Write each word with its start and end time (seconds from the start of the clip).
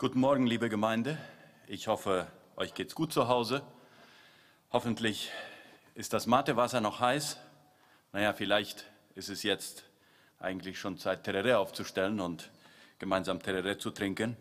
Guten 0.00 0.20
Morgen, 0.20 0.46
liebe 0.46 0.68
Gemeinde. 0.68 1.18
Ich 1.66 1.88
hoffe, 1.88 2.28
euch 2.54 2.72
geht's 2.72 2.94
gut 2.94 3.12
zu 3.12 3.26
Hause. 3.26 3.62
Hoffentlich 4.70 5.32
ist 5.96 6.12
das 6.12 6.28
Matewasser 6.28 6.80
noch 6.80 7.00
heiß. 7.00 7.36
Naja, 8.12 8.32
vielleicht 8.32 8.84
ist 9.16 9.28
es 9.28 9.42
jetzt 9.42 9.82
eigentlich 10.38 10.78
schon 10.78 10.98
Zeit, 10.98 11.24
Terere 11.24 11.58
aufzustellen 11.58 12.20
und 12.20 12.52
gemeinsam 13.00 13.42
Terere 13.42 13.76
zu 13.78 13.90
trinken. 13.90 14.36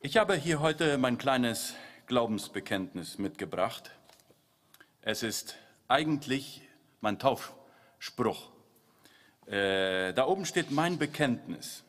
Ich 0.00 0.16
habe 0.16 0.34
hier 0.34 0.58
heute 0.58 0.98
mein 0.98 1.16
kleines 1.16 1.76
Glaubensbekenntnis 2.08 3.18
mitgebracht. 3.18 3.92
Es 5.02 5.22
ist 5.22 5.54
eigentlich 5.86 6.60
mein 7.00 7.20
Taufspruch. 7.20 8.50
Äh, 9.46 10.12
da 10.12 10.26
oben 10.26 10.44
steht 10.44 10.72
mein 10.72 10.98
Bekenntnis. 10.98 11.83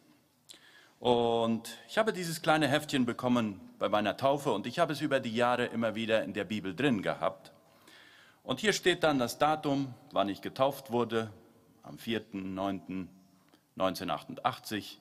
Und 1.05 1.77
ich 1.88 2.00
habe 2.00 2.12
dieses 2.14 2.41
kleine 2.41 2.68
Heftchen 2.68 3.05
bekommen 3.05 3.62
bei 3.77 3.90
meiner 3.90 4.18
Taufe 4.18 4.52
und 4.52 4.66
ich 4.66 4.80
habe 4.80 4.91
es 4.91 5.02
über 5.02 5.20
die 5.20 5.36
Jahre 5.36 5.66
immer 5.66 5.94
wieder 5.94 6.23
in 6.23 6.34
der 6.34 6.46
Bibel 6.46 6.76
drin 6.76 7.04
gehabt. 7.04 7.52
Und 8.41 8.59
hier 8.59 8.73
steht 8.73 9.04
dann 9.04 9.20
das 9.20 9.38
Datum, 9.38 9.94
wann 10.13 10.30
ich 10.30 10.41
getauft 10.41 10.90
wurde, 10.90 11.30
am 11.84 11.98
4.9.1988, 11.98 14.98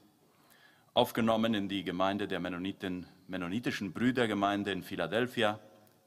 aufgenommen 0.93 1.55
in 1.55 1.71
die 1.71 1.85
Gemeinde 1.85 2.29
der 2.29 2.39
Mennoniten, 2.39 3.07
Mennonitischen 3.27 3.95
Brüdergemeinde 3.95 4.73
in 4.73 4.83
Philadelphia, 4.83 5.59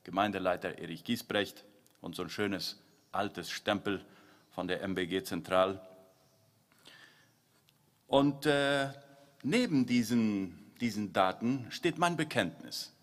Gemeindeleiter 0.03 0.77
Erich 0.77 1.05
Giesbrecht 1.05 1.65
und 2.01 2.15
so 2.15 2.21
ein 2.21 2.29
schönes 2.29 2.79
altes 3.11 3.49
Stempel 3.49 4.05
von 4.51 4.67
der 4.67 4.83
MBG 4.83 5.23
Zentral. 5.23 5.81
Und 8.05 8.45
äh, 8.45 8.89
neben 9.43 9.85
diesen, 9.85 10.71
diesen 10.79 11.13
Daten 11.13 11.65
steht 11.69 11.97
mein 11.97 12.17
Bekenntnis. 12.17 12.93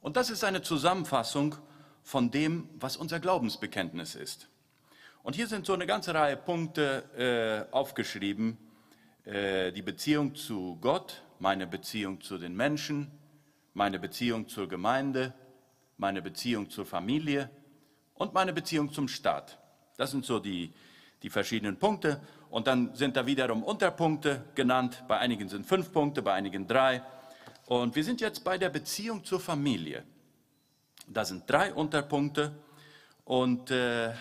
Und 0.00 0.16
das 0.16 0.30
ist 0.30 0.44
eine 0.44 0.62
Zusammenfassung 0.62 1.56
von 2.02 2.30
dem, 2.30 2.68
was 2.78 2.96
unser 2.96 3.18
Glaubensbekenntnis 3.18 4.14
ist. 4.14 4.48
Und 5.22 5.34
hier 5.34 5.48
sind 5.48 5.66
so 5.66 5.72
eine 5.72 5.86
ganze 5.86 6.14
Reihe 6.14 6.36
Punkte 6.36 7.66
äh, 7.70 7.74
aufgeschrieben. 7.74 8.56
Äh, 9.24 9.72
die 9.72 9.82
Beziehung 9.82 10.36
zu 10.36 10.78
Gott, 10.80 11.24
meine 11.40 11.66
Beziehung 11.66 12.20
zu 12.20 12.38
den 12.38 12.54
Menschen, 12.54 13.10
meine 13.74 13.98
Beziehung 13.98 14.46
zur 14.46 14.68
Gemeinde, 14.68 15.34
meine 15.96 16.22
Beziehung 16.22 16.70
zur 16.70 16.86
Familie 16.86 17.50
und 18.14 18.34
meine 18.34 18.52
Beziehung 18.52 18.92
zum 18.92 19.08
Staat. 19.08 19.58
Das 19.96 20.12
sind 20.12 20.24
so 20.24 20.38
die, 20.38 20.72
die 21.22 21.30
verschiedenen 21.30 21.76
Punkte. 21.76 22.20
Und 22.56 22.66
dann 22.68 22.94
sind 22.94 23.18
da 23.18 23.26
wiederum 23.26 23.62
Unterpunkte 23.62 24.42
genannt. 24.54 25.04
Bei 25.08 25.18
einigen 25.18 25.46
sind 25.50 25.66
fünf 25.66 25.92
Punkte, 25.92 26.22
bei 26.22 26.32
einigen 26.32 26.66
drei. 26.66 27.02
Und 27.66 27.94
wir 27.94 28.02
sind 28.02 28.22
jetzt 28.22 28.44
bei 28.44 28.56
der 28.56 28.70
Beziehung 28.70 29.22
zur 29.26 29.40
Familie. 29.40 30.04
Da 31.06 31.26
sind 31.26 31.42
drei 31.50 31.74
Unterpunkte. 31.74 32.52
Und 33.26 33.70
äh, 33.70 34.14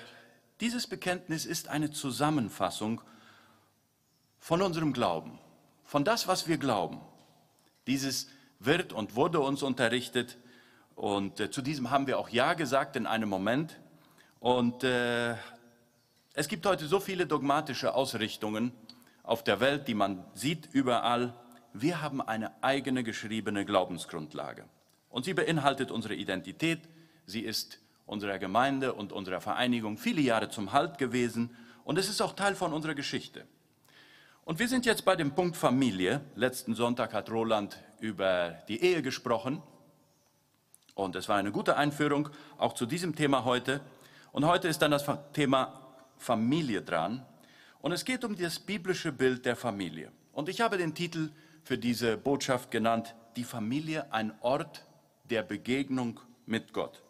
dieses 0.60 0.86
Bekenntnis 0.86 1.46
ist 1.46 1.70
eine 1.70 1.92
Zusammenfassung 1.92 3.00
von 4.38 4.62
unserem 4.62 4.92
Glauben, 4.92 5.40
von 5.86 6.04
das, 6.04 6.28
was 6.28 6.46
wir 6.46 6.58
glauben. 6.58 7.00
Dieses 7.88 8.28
wird 8.60 8.92
und 8.92 9.16
wurde 9.16 9.40
uns 9.40 9.64
unterrichtet. 9.64 10.38
Und 10.96 11.40
äh, 11.40 11.52
zu 11.52 11.62
diesem 11.62 11.90
haben 11.90 12.06
wir 12.06 12.20
auch 12.20 12.28
Ja 12.28 12.54
gesagt 12.54 12.98
in 12.98 13.08
einem 13.08 13.30
Moment. 13.30 13.80
Und 14.42 14.84
äh, 14.84 15.36
es 16.36 16.50
gibt 16.50 16.66
heute 16.66 16.86
so 16.86 17.00
viele 17.00 17.26
dogmatische 17.26 17.94
Ausrichtungen 17.94 18.74
auf 19.24 19.44
der 19.44 19.62
Welt, 19.62 19.88
die 19.88 19.94
man 19.94 20.26
sieht 20.34 20.68
überall. 20.74 21.34
Wir 21.72 22.02
haben 22.02 22.22
eine 22.22 22.52
eigene 22.62 23.04
geschriebene 23.04 23.66
Glaubensgrundlage. 23.66 24.66
Und 25.10 25.24
sie 25.24 25.34
beinhaltet 25.34 25.92
unsere 25.92 26.14
Identität. 26.14 26.82
Sie 27.26 27.40
ist 27.40 27.80
unserer 28.06 28.38
Gemeinde 28.38 28.94
und 28.94 29.14
unserer 29.14 29.40
Vereinigung 29.40 29.98
viele 29.98 30.20
Jahre 30.20 30.50
zum 30.50 30.74
Halt 30.74 30.98
gewesen. 30.98 31.56
Und 31.86 31.98
es 31.98 32.10
ist 32.10 32.22
auch 32.22 32.34
Teil 32.34 32.56
von 32.56 32.74
unserer 32.74 32.96
Geschichte. 32.96 33.48
Und 34.44 34.60
wir 34.60 34.68
sind 34.68 34.86
jetzt 34.86 35.06
bei 35.06 35.16
dem 35.16 35.32
Punkt 35.32 35.56
Familie. 35.56 36.20
Letzten 36.36 36.76
Sonntag 36.76 37.14
hat 37.14 37.32
Roland 37.32 37.78
über 38.02 38.58
die 38.68 38.82
Ehe 38.82 39.02
gesprochen. 39.02 39.64
Und 40.96 41.16
es 41.16 41.30
war 41.30 41.38
eine 41.38 41.54
gute 41.54 41.78
Einführung 41.78 42.28
auch 42.58 42.74
zu 42.74 42.86
diesem 42.86 43.16
Thema 43.16 43.46
heute. 43.46 43.80
Und 44.34 44.46
heute 44.46 44.68
ist 44.68 44.82
dann 44.82 44.92
das 44.92 45.06
Thema 45.32 45.85
Familie 46.18 46.82
dran. 46.82 47.26
Und 47.82 47.92
es 47.92 48.06
geht 48.06 48.24
um 48.24 48.36
das 48.36 48.60
biblische 48.60 49.12
Bild 49.12 49.46
der 49.46 49.56
Familie. 49.56 50.12
Und 50.32 50.50
ich 50.50 50.62
habe 50.62 50.78
den 50.78 50.96
Titel 50.96 51.32
für 51.64 51.78
diese 51.78 52.18
Botschaft 52.18 52.72
genannt, 52.72 53.16
die 53.36 53.44
Familie 53.44 54.12
ein 54.14 54.34
Ort 54.42 54.86
der 55.30 55.44
Begegnung 55.44 56.20
mit 56.46 56.74
Gott. 56.74 57.02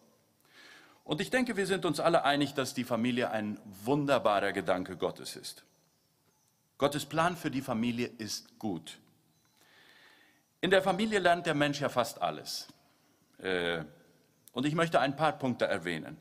Und 1.03 1.21
ich 1.21 1.29
denke, 1.29 1.55
wir 1.55 1.67
sind 1.67 1.85
uns 1.85 1.99
alle 1.99 2.23
einig, 2.23 2.53
dass 2.55 2.73
die 2.73 2.83
Familie 2.83 3.29
ein 3.29 3.59
wunderbarer 3.83 4.53
Gedanke 4.53 4.97
Gottes 4.97 5.35
ist. 5.35 5.63
Gottes 6.77 7.05
Plan 7.05 7.37
für 7.37 7.51
die 7.51 7.61
Familie 7.61 8.09
ist 8.17 8.57
gut. 8.59 8.97
In 10.61 10.71
der 10.71 10.81
Familie 10.81 11.19
lernt 11.19 11.45
der 11.45 11.53
Mensch 11.53 11.79
ja 11.79 11.89
fast 11.89 12.21
alles. 12.21 12.67
Äh, 13.37 13.83
und 14.51 14.65
ich 14.65 14.73
möchte 14.73 14.99
ein 14.99 15.15
paar 15.15 15.33
Punkte 15.33 15.67
erwähnen. 15.67 16.17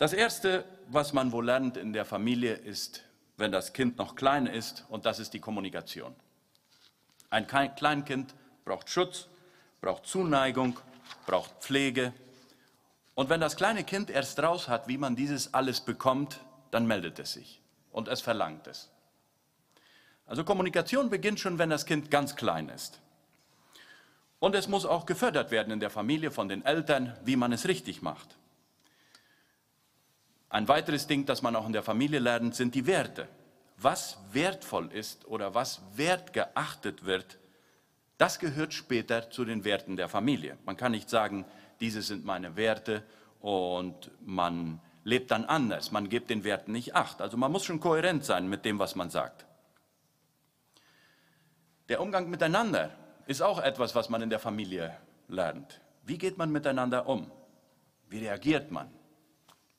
Das 0.00 0.14
Erste, 0.14 0.64
was 0.88 1.12
man 1.12 1.30
wohl 1.30 1.44
lernt 1.44 1.76
in 1.76 1.92
der 1.92 2.06
Familie, 2.06 2.54
ist, 2.54 3.02
wenn 3.36 3.52
das 3.52 3.74
Kind 3.74 3.98
noch 3.98 4.16
klein 4.16 4.46
ist, 4.46 4.86
und 4.88 5.04
das 5.04 5.18
ist 5.18 5.34
die 5.34 5.40
Kommunikation. 5.40 6.16
Ein 7.28 7.46
Kleinkind 7.46 8.34
braucht 8.64 8.88
Schutz, 8.88 9.28
braucht 9.82 10.06
Zuneigung, 10.06 10.80
braucht 11.26 11.52
Pflege. 11.60 12.14
Und 13.14 13.28
wenn 13.28 13.42
das 13.42 13.56
kleine 13.56 13.84
Kind 13.84 14.08
erst 14.08 14.42
raus 14.42 14.68
hat, 14.68 14.88
wie 14.88 14.96
man 14.96 15.16
dieses 15.16 15.52
alles 15.52 15.82
bekommt, 15.82 16.40
dann 16.70 16.86
meldet 16.86 17.18
es 17.18 17.34
sich 17.34 17.60
und 17.92 18.08
es 18.08 18.22
verlangt 18.22 18.68
es. 18.68 18.88
Also 20.24 20.44
Kommunikation 20.44 21.10
beginnt 21.10 21.40
schon, 21.40 21.58
wenn 21.58 21.68
das 21.68 21.84
Kind 21.84 22.10
ganz 22.10 22.36
klein 22.36 22.70
ist. 22.70 23.02
Und 24.38 24.54
es 24.54 24.66
muss 24.66 24.86
auch 24.86 25.04
gefördert 25.04 25.50
werden 25.50 25.74
in 25.74 25.80
der 25.80 25.90
Familie 25.90 26.30
von 26.30 26.48
den 26.48 26.64
Eltern, 26.64 27.14
wie 27.22 27.36
man 27.36 27.52
es 27.52 27.68
richtig 27.68 28.00
macht. 28.00 28.39
Ein 30.50 30.66
weiteres 30.66 31.06
Ding, 31.06 31.26
das 31.26 31.42
man 31.42 31.54
auch 31.54 31.66
in 31.66 31.72
der 31.72 31.84
Familie 31.84 32.18
lernt, 32.18 32.56
sind 32.56 32.74
die 32.74 32.86
Werte. 32.86 33.28
Was 33.76 34.18
wertvoll 34.32 34.92
ist 34.92 35.26
oder 35.26 35.54
was 35.54 35.80
wertgeachtet 35.94 37.06
wird, 37.06 37.38
das 38.18 38.38
gehört 38.40 38.74
später 38.74 39.30
zu 39.30 39.44
den 39.44 39.64
Werten 39.64 39.96
der 39.96 40.08
Familie. 40.08 40.58
Man 40.66 40.76
kann 40.76 40.92
nicht 40.92 41.08
sagen, 41.08 41.46
diese 41.78 42.02
sind 42.02 42.24
meine 42.24 42.56
Werte 42.56 43.04
und 43.40 44.10
man 44.26 44.80
lebt 45.04 45.30
dann 45.30 45.44
anders. 45.44 45.92
Man 45.92 46.08
gibt 46.08 46.28
den 46.28 46.44
Werten 46.44 46.72
nicht 46.72 46.94
acht. 46.94 47.22
Also 47.22 47.36
man 47.36 47.52
muss 47.52 47.64
schon 47.64 47.80
kohärent 47.80 48.24
sein 48.24 48.48
mit 48.48 48.64
dem, 48.64 48.78
was 48.78 48.96
man 48.96 49.08
sagt. 49.08 49.46
Der 51.88 52.02
Umgang 52.02 52.28
miteinander 52.28 52.90
ist 53.26 53.40
auch 53.40 53.62
etwas, 53.62 53.94
was 53.94 54.10
man 54.10 54.20
in 54.20 54.30
der 54.30 54.40
Familie 54.40 54.96
lernt. 55.28 55.80
Wie 56.04 56.18
geht 56.18 56.36
man 56.36 56.50
miteinander 56.50 57.08
um? 57.08 57.30
Wie 58.08 58.18
reagiert 58.18 58.70
man? 58.72 58.90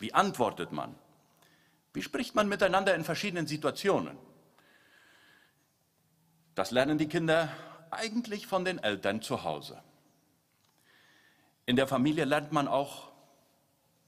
Wie 0.01 0.15
antwortet 0.15 0.71
man? 0.71 0.95
Wie 1.93 2.01
spricht 2.01 2.33
man 2.33 2.49
miteinander 2.49 2.95
in 2.95 3.03
verschiedenen 3.03 3.45
Situationen? 3.45 4.17
Das 6.55 6.71
lernen 6.71 6.97
die 6.97 7.07
Kinder 7.07 7.49
eigentlich 7.91 8.47
von 8.47 8.65
den 8.65 8.79
Eltern 8.79 9.21
zu 9.21 9.43
Hause. 9.43 9.79
In 11.67 11.75
der 11.75 11.87
Familie 11.87 12.25
lernt 12.25 12.51
man 12.51 12.67
auch 12.67 13.11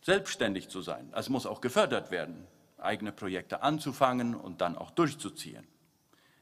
selbstständig 0.02 0.68
zu 0.68 0.82
sein. 0.82 1.14
Es 1.16 1.30
muss 1.30 1.46
auch 1.46 1.62
gefördert 1.62 2.10
werden, 2.10 2.48
eigene 2.80 3.12
Projekte 3.12 3.62
anzufangen 3.62 4.34
und 4.34 4.62
dann 4.62 4.76
auch 4.76 4.90
durchzuziehen. 4.90 5.68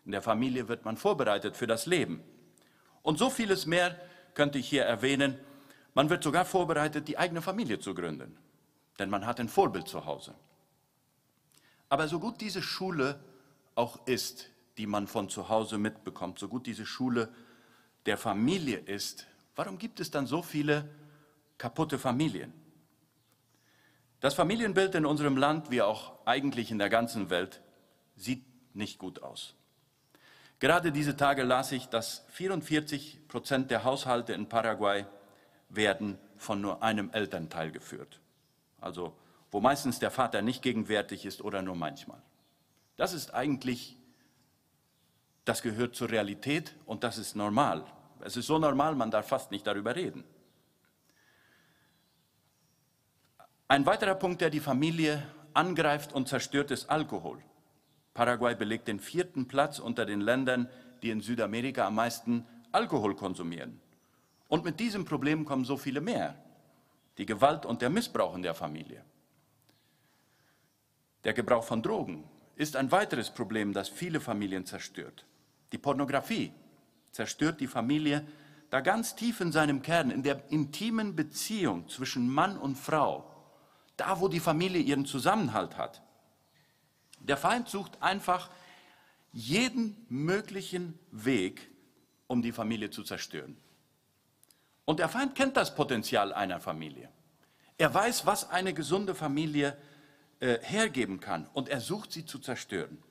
In 0.06 0.14
der 0.14 0.22
Familie 0.22 0.70
wird 0.70 0.86
man 0.86 0.96
vorbereitet 0.96 1.58
für 1.58 1.68
das 1.68 1.86
Leben. 1.88 2.24
Und 3.02 3.20
so 3.20 3.30
vieles 3.30 3.66
mehr 3.66 4.00
könnte 4.34 4.60
ich 4.60 4.70
hier 4.70 4.86
erwähnen. 4.86 5.38
Man 5.94 6.10
wird 6.10 6.24
sogar 6.24 6.46
vorbereitet, 6.46 7.10
die 7.10 7.18
eigene 7.18 7.42
Familie 7.42 7.80
zu 7.80 7.94
gründen 7.94 8.38
denn 9.00 9.10
man 9.10 9.26
hat 9.26 9.40
ein 9.40 9.50
Vorbild 9.50 9.88
zu 9.88 10.06
Hause. 10.06 10.34
Aber 11.90 12.08
so 12.08 12.20
gut 12.20 12.40
diese 12.42 12.62
Schule 12.62 13.20
auch 13.76 14.06
ist, 14.08 14.50
die 14.78 14.88
man 14.88 15.08
von 15.08 15.30
zu 15.30 15.50
Hause 15.50 15.78
mitbekommt, 15.78 16.40
so 16.40 16.48
gut 16.48 16.66
diese 16.66 16.86
Schule 16.86 17.34
der 18.06 18.18
Familie 18.18 18.78
ist, 18.78 19.28
warum 19.56 19.78
gibt 19.78 20.00
es 20.00 20.10
dann 20.10 20.26
so 20.26 20.42
viele 20.42 20.90
kaputte 21.58 22.00
Familien? 22.00 22.54
Das 24.22 24.36
Familienbild 24.36 24.96
in 24.96 25.06
unserem 25.06 25.36
Land, 25.36 25.72
wie 25.72 25.82
auch 25.82 26.26
eigentlich 26.26 26.72
in 26.72 26.80
der 26.80 26.90
ganzen 26.90 27.30
Welt, 27.30 27.62
sieht 28.16 28.46
nicht 28.74 29.00
gut 29.00 29.24
aus. 29.24 29.56
Gerade 30.60 30.92
diese 30.92 31.18
Tage 31.18 31.44
las 31.44 31.72
ich, 31.72 31.88
dass 31.88 32.24
44 32.30 33.28
Prozent 33.28 33.72
der 33.72 33.84
Haushalte 33.84 34.34
in 34.34 34.48
Paraguay 34.48 35.06
werden 35.70 36.20
von 36.38 36.62
nur 36.62 36.84
einem 36.84 37.10
Elternteil 37.12 37.72
geführt 37.72 38.21
also 38.82 39.16
wo 39.52 39.60
meistens 39.60 40.00
der 40.00 40.12
Vater 40.12 40.42
nicht 40.42 40.62
gegenwärtig 40.62 41.26
ist 41.26 41.42
oder 41.42 41.62
nur 41.62 41.76
manchmal. 41.76 42.22
Das 42.96 43.14
ist 43.14 43.34
eigentlich, 43.34 43.98
das 45.46 45.62
gehört 45.62 45.96
zur 45.96 46.10
Realität 46.10 46.76
und 46.86 47.04
das 47.04 47.18
ist 47.18 47.36
normal, 47.36 47.86
Es 48.24 48.38
ist 48.38 48.46
so 48.46 48.60
normal, 48.60 48.94
man 48.94 49.10
darf 49.10 49.28
fast 49.28 49.50
nicht 49.50 49.66
darüber 49.66 49.96
reden. 49.96 50.24
Ein 53.68 53.86
weiterer 53.86 54.14
Punkt, 54.14 54.42
der 54.42 54.52
die 54.52 54.60
Familie 54.60 55.26
angreift 55.54 56.14
und 56.14 56.28
zerstört, 56.28 56.70
ist 56.72 56.90
Alkohol. 56.90 57.44
Paraguay 58.14 58.54
belegt 58.54 58.88
den 58.88 59.00
vierten 59.00 59.48
Platz 59.48 59.80
unter 59.80 60.06
den 60.06 60.22
Ländern, 60.22 60.70
die 61.02 61.10
in 61.10 61.22
Südamerika 61.22 61.88
am 61.88 61.96
meisten 61.96 62.46
Alkohol 62.72 63.16
konsumieren. 63.16 63.80
Und 64.48 64.66
mit 64.66 64.80
diesem 64.80 65.06
Problem 65.06 65.46
kommen 65.46 65.66
so 65.66 65.78
viele 65.78 66.02
mehr. 66.02 66.36
Die 67.22 67.28
Gewalt 67.28 67.68
und 67.68 67.84
der 67.84 67.92
Missbrauch 67.92 68.34
in 68.34 68.42
der 68.42 68.56
Familie. 68.56 69.06
Der 71.24 71.34
Gebrauch 71.34 71.64
von 71.64 71.84
Drogen 71.84 72.24
ist 72.56 72.76
ein 72.76 72.92
weiteres 72.92 73.30
Problem, 73.30 73.74
das 73.74 73.90
viele 73.90 74.20
Familien 74.20 74.66
zerstört. 74.66 75.28
Die 75.72 75.78
Pornografie 75.78 76.52
zerstört 77.12 77.60
die 77.60 77.68
Familie, 77.68 78.26
da 78.72 78.82
ganz 78.82 79.16
tief 79.16 79.40
in 79.40 79.52
seinem 79.52 79.84
Kern, 79.84 80.10
in 80.10 80.24
der 80.24 80.50
intimen 80.50 81.16
Beziehung 81.16 81.88
zwischen 81.90 82.28
Mann 82.28 82.58
und 82.58 82.76
Frau, 82.76 83.32
da 83.98 84.20
wo 84.20 84.28
die 84.28 84.40
Familie 84.40 84.82
ihren 84.82 85.06
Zusammenhalt 85.06 85.78
hat. 85.78 86.02
Der 87.20 87.38
Feind 87.38 87.70
sucht 87.70 88.02
einfach 88.02 88.50
jeden 89.32 90.08
möglichen 90.10 90.98
Weg, 91.12 91.70
um 92.26 92.42
die 92.42 92.52
Familie 92.52 92.90
zu 92.90 93.04
zerstören. 93.04 93.58
Und 94.86 95.00
der 95.00 95.10
Feind 95.10 95.36
kennt 95.36 95.58
das 95.58 95.76
Potenzial 95.76 96.34
einer 96.34 96.60
Familie. 96.60 97.10
Er 97.78 97.94
weiß, 97.94 98.26
was 98.26 98.50
eine 98.50 98.74
gesunde 98.74 99.16
Familie 99.16 99.78
äh, 100.40 100.60
hergeben 100.62 101.20
kann 101.20 101.48
und 101.54 101.70
er 101.70 101.82
sucht 101.82 102.12
sie 102.12 102.26
zu 102.26 102.40
zerstören. 102.40 103.02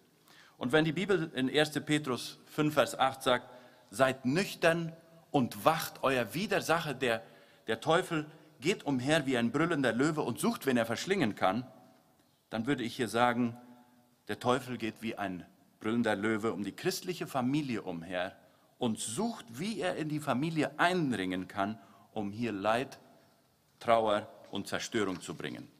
Und 0.59 0.73
wenn 0.73 0.85
die 0.85 0.93
Bibel 0.93 1.31
in 1.35 1.49
1. 1.49 1.71
Petrus 1.87 2.39
5, 2.47 2.75
Vers 2.75 2.99
8 2.99 3.23
sagt, 3.23 3.51
seid 3.91 4.27
nüchtern 4.27 4.93
und 5.31 5.65
wacht, 5.65 6.03
euer 6.03 6.35
Widersacher, 6.35 6.95
der, 6.95 7.23
der 7.67 7.81
Teufel, 7.81 8.27
geht 8.61 8.85
umher 8.85 9.27
wie 9.27 9.39
ein 9.39 9.53
brüllender 9.53 9.93
Löwe 9.93 10.21
und 10.21 10.39
sucht, 10.39 10.67
wen 10.67 10.77
er 10.77 10.87
verschlingen 10.87 11.35
kann, 11.35 11.67
dann 12.51 12.67
würde 12.67 12.83
ich 12.83 12.95
hier 12.95 13.09
sagen, 13.09 13.57
der 14.29 14.39
Teufel 14.39 14.77
geht 14.77 15.01
wie 15.01 15.17
ein 15.17 15.47
brüllender 15.81 16.15
Löwe 16.15 16.53
um 16.53 16.63
die 16.63 16.77
christliche 16.77 17.27
Familie 17.27 17.83
umher 17.83 18.37
und 18.81 18.99
sucht, 18.99 19.45
wie 19.51 19.79
er 19.79 19.97
in 19.97 20.09
die 20.09 20.21
Familie 20.21 20.73
eindringen 20.79 21.47
kann, 21.47 21.79
um 22.13 22.33
hier 22.33 22.51
Leid, 22.51 22.99
Trauer 23.79 24.27
und 24.51 24.67
Zerstörung 24.67 25.21
zu 25.21 25.35
bringen. 25.35 25.71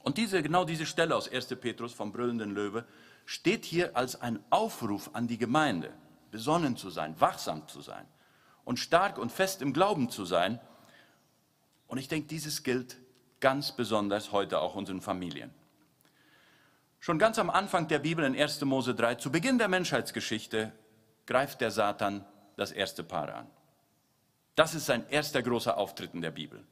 Und 0.00 0.18
diese, 0.18 0.42
genau 0.42 0.66
diese 0.66 0.84
Stelle 0.84 1.16
aus 1.16 1.32
1. 1.32 1.46
Petrus 1.56 1.94
vom 1.94 2.12
brüllenden 2.12 2.54
Löwe 2.54 2.84
steht 3.24 3.64
hier 3.64 3.96
als 3.96 4.20
ein 4.20 4.38
Aufruf 4.50 5.10
an 5.14 5.28
die 5.28 5.38
Gemeinde, 5.38 5.94
besonnen 6.30 6.76
zu 6.76 6.90
sein, 6.90 7.18
wachsam 7.18 7.66
zu 7.66 7.80
sein 7.80 8.06
und 8.64 8.78
stark 8.78 9.16
und 9.16 9.32
fest 9.32 9.62
im 9.62 9.72
Glauben 9.72 10.10
zu 10.10 10.26
sein. 10.26 10.60
Und 11.86 11.96
ich 11.96 12.08
denke, 12.08 12.28
dieses 12.28 12.62
gilt 12.62 12.98
ganz 13.40 13.72
besonders 13.72 14.30
heute 14.30 14.60
auch 14.60 14.74
unseren 14.74 15.00
Familien. 15.00 15.54
Schon 16.98 17.18
ganz 17.18 17.38
am 17.38 17.48
Anfang 17.48 17.88
der 17.88 17.98
Bibel 17.98 18.26
in 18.26 18.38
1. 18.38 18.60
Mose 18.66 18.94
3, 18.94 19.14
zu 19.14 19.32
Beginn 19.32 19.56
der 19.56 19.68
Menschheitsgeschichte, 19.68 20.72
greift 21.30 21.60
der 21.60 21.70
Satan 21.70 22.24
das 22.56 22.72
erste 22.72 23.04
Paar 23.04 23.32
an. 23.32 23.46
Das 24.56 24.74
ist 24.74 24.86
sein 24.86 25.08
erster 25.10 25.40
großer 25.42 25.78
Auftritt 25.78 26.12
in 26.12 26.22
der 26.22 26.32
Bibel. 26.32 26.66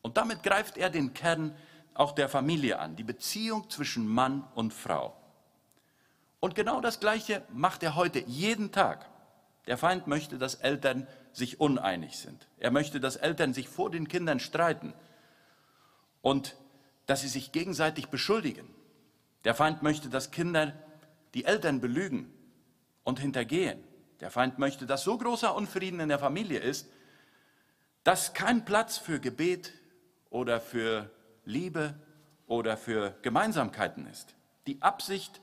Und 0.00 0.16
damit 0.16 0.44
greift 0.44 0.76
er 0.76 0.90
den 0.90 1.12
Kern 1.12 1.56
auch 1.94 2.12
der 2.12 2.28
Familie 2.28 2.78
an, 2.78 2.94
die 2.94 3.02
Beziehung 3.02 3.68
zwischen 3.68 4.06
Mann 4.06 4.46
und 4.54 4.72
Frau. 4.72 5.16
Und 6.38 6.54
genau 6.54 6.80
das 6.80 7.00
Gleiche 7.00 7.42
macht 7.52 7.82
er 7.82 7.96
heute 7.96 8.20
jeden 8.20 8.70
Tag. 8.70 9.10
Der 9.66 9.76
Feind 9.76 10.06
möchte, 10.06 10.38
dass 10.38 10.54
Eltern 10.54 11.08
sich 11.32 11.58
uneinig 11.58 12.16
sind. 12.16 12.46
Er 12.58 12.70
möchte, 12.70 13.00
dass 13.00 13.16
Eltern 13.16 13.54
sich 13.54 13.68
vor 13.68 13.90
den 13.90 14.06
Kindern 14.06 14.38
streiten 14.38 14.94
und 16.22 16.56
dass 17.06 17.22
sie 17.22 17.28
sich 17.28 17.50
gegenseitig 17.50 18.06
beschuldigen. 18.06 18.72
Der 19.42 19.56
Feind 19.56 19.82
möchte, 19.82 20.08
dass 20.08 20.30
Kinder 20.30 20.74
die 21.34 21.44
Eltern 21.44 21.80
belügen 21.80 22.32
und 23.10 23.18
hintergehen. 23.18 23.82
Der 24.20 24.30
Feind 24.30 24.58
möchte, 24.58 24.86
dass 24.86 25.02
so 25.02 25.18
großer 25.18 25.54
Unfrieden 25.54 26.00
in 26.00 26.08
der 26.08 26.18
Familie 26.18 26.60
ist, 26.60 26.88
dass 28.04 28.32
kein 28.32 28.64
Platz 28.64 28.98
für 28.98 29.20
Gebet 29.20 29.72
oder 30.30 30.60
für 30.60 31.10
Liebe 31.44 31.94
oder 32.46 32.76
für 32.76 33.16
Gemeinsamkeiten 33.22 34.06
ist. 34.06 34.34
Die 34.66 34.80
Absicht 34.80 35.40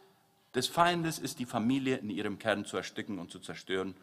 des 0.56 0.68
Feindes 0.68 1.20
ist, 1.20 1.40
die 1.40 1.46
Familie 1.46 1.98
in 1.98 2.10
ihrem 2.10 2.40
Kern 2.40 2.66
zu 2.66 2.78
ersticken 2.78 3.20
und 3.20 3.32
zu 3.32 3.40
zerstören, 3.40 3.96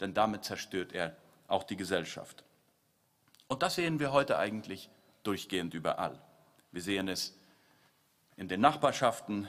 denn 0.00 0.14
damit 0.14 0.44
zerstört 0.44 0.92
er 0.92 1.16
auch 1.48 1.64
die 1.64 1.76
Gesellschaft. 1.76 2.44
Und 3.48 3.62
das 3.62 3.74
sehen 3.74 3.98
wir 3.98 4.12
heute 4.12 4.38
eigentlich 4.38 4.90
durchgehend 5.24 5.74
überall. 5.74 6.22
Wir 6.70 6.82
sehen 6.82 7.08
es 7.08 7.36
in 8.36 8.46
den 8.46 8.60
Nachbarschaften 8.60 9.48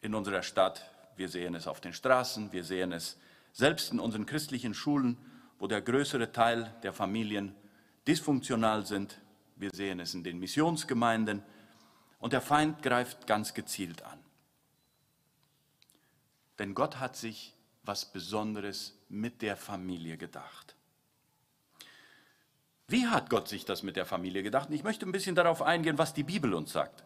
in 0.00 0.14
unserer 0.14 0.42
Stadt, 0.42 0.90
wir 1.18 1.28
sehen 1.28 1.54
es 1.54 1.66
auf 1.66 1.80
den 1.80 1.92
Straßen, 1.92 2.52
wir 2.52 2.64
sehen 2.64 2.92
es 2.92 3.18
selbst 3.52 3.92
in 3.92 4.00
unseren 4.00 4.24
christlichen 4.24 4.72
Schulen, 4.72 5.18
wo 5.58 5.66
der 5.66 5.82
größere 5.82 6.30
Teil 6.32 6.72
der 6.82 6.92
Familien 6.92 7.54
dysfunktional 8.06 8.86
sind. 8.86 9.20
Wir 9.56 9.70
sehen 9.72 9.98
es 10.00 10.14
in 10.14 10.22
den 10.22 10.38
Missionsgemeinden. 10.38 11.42
Und 12.20 12.32
der 12.32 12.40
Feind 12.40 12.82
greift 12.82 13.26
ganz 13.26 13.54
gezielt 13.54 14.02
an. 14.02 14.18
Denn 16.58 16.74
Gott 16.74 16.98
hat 16.98 17.16
sich 17.16 17.54
was 17.82 18.04
Besonderes 18.04 18.96
mit 19.08 19.42
der 19.42 19.56
Familie 19.56 20.16
gedacht. 20.16 20.76
Wie 22.86 23.06
hat 23.06 23.28
Gott 23.28 23.48
sich 23.48 23.64
das 23.64 23.82
mit 23.82 23.96
der 23.96 24.06
Familie 24.06 24.42
gedacht? 24.42 24.70
ich 24.70 24.82
möchte 24.82 25.04
ein 25.06 25.12
bisschen 25.12 25.34
darauf 25.34 25.62
eingehen, 25.62 25.98
was 25.98 26.14
die 26.14 26.22
Bibel 26.22 26.54
uns 26.54 26.72
sagt. 26.72 27.04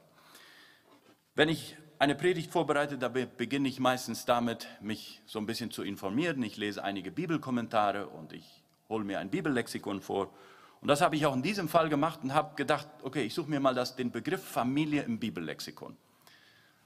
Wenn 1.35 1.49
ich 1.49 1.77
eine 2.03 2.17
Predigt 2.17 2.51
vorbereite, 2.51 2.99
da 2.99 3.07
beginne 3.07 3.69
ich 3.69 3.79
meistens 3.79 4.25
damit, 4.25 4.67
mich 4.81 5.23
so 5.25 5.39
ein 5.39 5.47
bisschen 5.47 5.71
zu 5.71 5.85
informieren. 5.85 6.43
Ich 6.43 6.57
lese 6.57 6.83
einige 6.83 7.13
Bibelkommentare 7.13 8.09
und 8.09 8.33
ich 8.33 8.65
hole 8.89 9.05
mir 9.05 9.21
ein 9.21 9.31
Bibellexikon 9.31 10.01
vor. 10.01 10.35
Und 10.81 10.89
das 10.89 11.01
habe 11.01 11.15
ich 11.15 11.27
auch 11.27 11.35
in 11.37 11.43
diesem 11.43 11.69
Fall 11.69 11.89
gemacht 11.89 12.19
und 12.25 12.35
habe 12.35 12.57
gedacht, 12.57 12.89
okay, 13.05 13.23
ich 13.23 13.35
suche 13.35 13.49
mir 13.49 13.61
mal 13.61 13.77
das, 13.77 13.95
den 13.95 14.11
Begriff 14.11 14.43
Familie 14.43 15.03
im 15.03 15.21
Bibellexikon. 15.21 15.97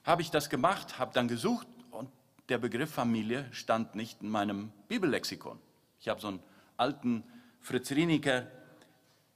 Habe 0.04 0.20
ich 0.20 0.30
das 0.30 0.50
gemacht, 0.50 0.98
habe 0.98 1.14
dann 1.14 1.28
gesucht 1.28 1.66
und 1.92 2.10
der 2.50 2.58
Begriff 2.58 2.90
Familie 2.90 3.46
stand 3.52 3.94
nicht 3.94 4.20
in 4.20 4.28
meinem 4.28 4.70
Bibellexikon. 4.88 5.58
Ich 5.98 6.10
habe 6.10 6.20
so 6.20 6.28
einen 6.28 6.40
alten 6.76 7.25
Fritz 7.62 7.90
Rieniker 7.90 8.49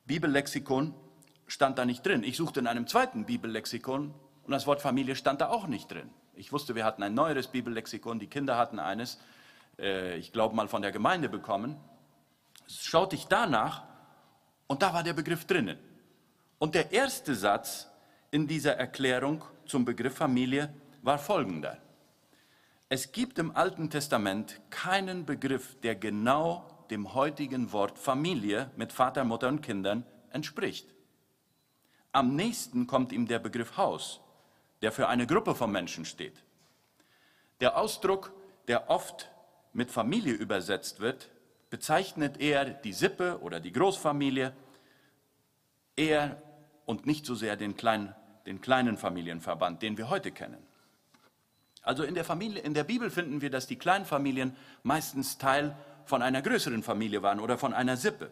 Bibellexikon, 0.04 0.92
stand 1.46 1.78
da 1.78 1.86
nicht 1.86 2.04
drin. 2.04 2.22
Ich 2.22 2.36
suchte 2.36 2.60
in 2.60 2.66
einem 2.66 2.86
zweiten 2.86 3.24
Bibellexikon 3.24 4.12
und 4.44 4.52
das 4.52 4.66
Wort 4.66 4.80
Familie 4.80 5.16
stand 5.16 5.40
da 5.40 5.48
auch 5.48 5.66
nicht 5.66 5.90
drin. 5.90 6.10
Ich 6.34 6.52
wusste, 6.52 6.74
wir 6.74 6.84
hatten 6.84 7.02
ein 7.02 7.14
neueres 7.14 7.48
Bibellexikon, 7.48 8.18
die 8.18 8.26
Kinder 8.26 8.56
hatten 8.56 8.78
eines, 8.78 9.18
äh, 9.78 10.16
ich 10.16 10.32
glaube 10.32 10.56
mal 10.56 10.68
von 10.68 10.82
der 10.82 10.92
Gemeinde 10.92 11.28
bekommen. 11.28 11.76
Schaute 12.66 13.16
ich 13.16 13.26
danach 13.26 13.84
und 14.66 14.82
da 14.82 14.94
war 14.94 15.02
der 15.02 15.12
Begriff 15.12 15.44
drinnen. 15.44 15.78
Und 16.58 16.74
der 16.74 16.92
erste 16.92 17.34
Satz 17.34 17.88
in 18.30 18.46
dieser 18.46 18.76
Erklärung 18.76 19.44
zum 19.66 19.84
Begriff 19.84 20.14
Familie 20.14 20.72
war 21.02 21.18
folgender. 21.18 21.78
Es 22.88 23.12
gibt 23.12 23.38
im 23.38 23.54
Alten 23.54 23.90
Testament 23.90 24.60
keinen 24.70 25.24
Begriff, 25.24 25.78
der 25.80 25.94
genau 25.94 26.86
dem 26.90 27.14
heutigen 27.14 27.72
Wort 27.72 27.98
Familie 27.98 28.70
mit 28.76 28.92
Vater, 28.92 29.24
Mutter 29.24 29.48
und 29.48 29.62
Kindern 29.62 30.04
entspricht. 30.30 30.88
Am 32.12 32.34
nächsten 32.34 32.86
kommt 32.86 33.12
ihm 33.12 33.26
der 33.26 33.38
Begriff 33.38 33.76
Haus 33.76 34.20
der 34.82 34.92
für 34.92 35.08
eine 35.08 35.26
Gruppe 35.26 35.54
von 35.54 35.70
Menschen 35.70 36.04
steht. 36.04 36.42
Der 37.60 37.76
Ausdruck, 37.76 38.32
der 38.68 38.88
oft 38.88 39.30
mit 39.72 39.90
Familie 39.90 40.32
übersetzt 40.32 41.00
wird, 41.00 41.28
bezeichnet 41.68 42.40
eher 42.40 42.64
die 42.64 42.92
Sippe 42.92 43.40
oder 43.40 43.60
die 43.60 43.72
Großfamilie, 43.72 44.52
eher 45.96 46.42
und 46.86 47.06
nicht 47.06 47.26
so 47.26 47.34
sehr 47.34 47.56
den 47.56 47.76
kleinen, 47.76 48.14
den 48.46 48.60
kleinen 48.60 48.96
Familienverband, 48.96 49.82
den 49.82 49.98
wir 49.98 50.08
heute 50.08 50.32
kennen. 50.32 50.66
Also 51.82 52.02
in 52.02 52.14
der, 52.14 52.24
Familie, 52.24 52.62
in 52.62 52.74
der 52.74 52.84
Bibel 52.84 53.10
finden 53.10 53.40
wir, 53.40 53.50
dass 53.50 53.66
die 53.66 53.76
Kleinfamilien 53.76 54.56
meistens 54.82 55.38
Teil 55.38 55.76
von 56.04 56.22
einer 56.22 56.42
größeren 56.42 56.82
Familie 56.82 57.22
waren 57.22 57.40
oder 57.40 57.56
von 57.56 57.72
einer 57.72 57.96
Sippe. 57.96 58.30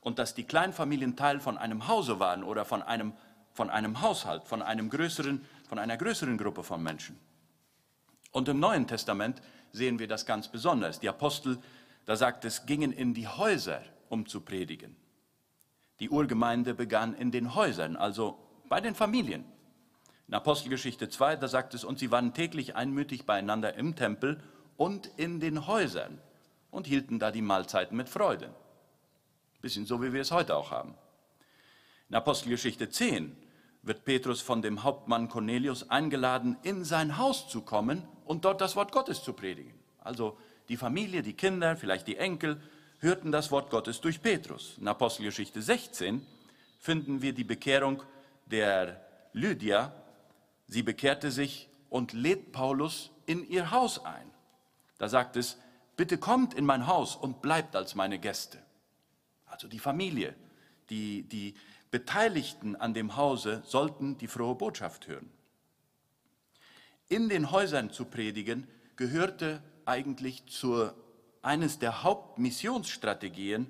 Und 0.00 0.18
dass 0.18 0.34
die 0.34 0.44
Kleinfamilien 0.44 1.16
Teil 1.16 1.40
von 1.40 1.58
einem 1.58 1.86
Hause 1.88 2.20
waren 2.20 2.42
oder 2.42 2.64
von 2.64 2.82
einem 2.82 3.12
von 3.60 3.68
einem 3.68 4.00
Haushalt, 4.00 4.44
von, 4.44 4.62
einem 4.62 4.88
größeren, 4.88 5.44
von 5.68 5.78
einer 5.78 5.98
größeren 5.98 6.38
Gruppe 6.38 6.62
von 6.62 6.82
Menschen. 6.82 7.20
Und 8.32 8.48
im 8.48 8.58
Neuen 8.58 8.86
Testament 8.86 9.42
sehen 9.70 9.98
wir 9.98 10.08
das 10.08 10.24
ganz 10.24 10.48
besonders. 10.48 10.98
Die 10.98 11.10
Apostel, 11.10 11.58
da 12.06 12.16
sagt 12.16 12.46
es, 12.46 12.64
gingen 12.64 12.90
in 12.90 13.12
die 13.12 13.28
Häuser, 13.28 13.82
um 14.08 14.24
zu 14.24 14.40
predigen. 14.40 14.96
Die 15.98 16.08
Urgemeinde 16.08 16.72
begann 16.72 17.12
in 17.12 17.32
den 17.32 17.54
Häusern, 17.54 17.96
also 17.96 18.38
bei 18.70 18.80
den 18.80 18.94
Familien. 18.94 19.44
In 20.26 20.32
Apostelgeschichte 20.32 21.10
2, 21.10 21.36
da 21.36 21.46
sagt 21.46 21.74
es, 21.74 21.84
und 21.84 21.98
sie 21.98 22.10
waren 22.10 22.32
täglich 22.32 22.76
einmütig 22.76 23.26
beieinander 23.26 23.74
im 23.74 23.94
Tempel 23.94 24.42
und 24.78 25.06
in 25.18 25.38
den 25.38 25.66
Häusern. 25.66 26.18
und 26.70 26.86
hielten 26.86 27.18
da 27.18 27.30
die 27.30 27.42
Mahlzeiten 27.42 27.94
mit 27.94 28.08
Freude. 28.08 28.54
Bisschen 29.60 29.84
so, 29.84 30.02
wie 30.02 30.14
wir 30.14 30.22
es 30.22 30.30
heute 30.30 30.56
auch 30.56 30.70
haben. 30.70 30.94
In 32.08 32.14
Apostelgeschichte 32.14 32.88
10 32.88 33.36
wird 33.82 34.04
Petrus 34.04 34.40
von 34.40 34.62
dem 34.62 34.82
Hauptmann 34.82 35.28
Cornelius 35.28 35.88
eingeladen, 35.88 36.56
in 36.62 36.84
sein 36.84 37.16
Haus 37.16 37.48
zu 37.48 37.62
kommen 37.62 38.06
und 38.24 38.44
dort 38.44 38.60
das 38.60 38.76
Wort 38.76 38.92
Gottes 38.92 39.22
zu 39.22 39.32
predigen. 39.32 39.74
Also 40.00 40.36
die 40.68 40.76
Familie, 40.76 41.22
die 41.22 41.32
Kinder, 41.32 41.76
vielleicht 41.76 42.06
die 42.06 42.16
Enkel 42.16 42.60
hörten 42.98 43.32
das 43.32 43.50
Wort 43.50 43.70
Gottes 43.70 44.00
durch 44.00 44.22
Petrus. 44.22 44.76
In 44.78 44.88
Apostelgeschichte 44.88 45.62
16 45.62 46.24
finden 46.78 47.22
wir 47.22 47.32
die 47.32 47.44
Bekehrung 47.44 48.02
der 48.46 49.04
Lydia. 49.32 49.92
Sie 50.66 50.82
bekehrte 50.82 51.30
sich 51.30 51.68
und 51.88 52.12
lädt 52.12 52.52
Paulus 52.52 53.10
in 53.26 53.48
ihr 53.48 53.70
Haus 53.70 54.04
ein. 54.04 54.30
Da 54.98 55.08
sagt 55.08 55.36
es, 55.36 55.58
bitte 55.96 56.18
kommt 56.18 56.54
in 56.54 56.64
mein 56.64 56.86
Haus 56.86 57.16
und 57.16 57.42
bleibt 57.42 57.74
als 57.74 57.94
meine 57.94 58.18
Gäste. 58.18 58.58
Also 59.46 59.66
die 59.66 59.78
Familie, 59.78 60.34
die, 60.90 61.22
die 61.24 61.54
Beteiligten 61.90 62.76
an 62.76 62.94
dem 62.94 63.16
Hause 63.16 63.62
sollten 63.66 64.16
die 64.18 64.28
frohe 64.28 64.54
Botschaft 64.54 65.08
hören. 65.08 65.30
In 67.08 67.28
den 67.28 67.50
Häusern 67.50 67.90
zu 67.90 68.04
predigen 68.04 68.68
gehörte 68.96 69.62
eigentlich 69.84 70.46
zu 70.46 70.90
eines 71.42 71.78
der 71.78 72.02
Hauptmissionsstrategien, 72.02 73.66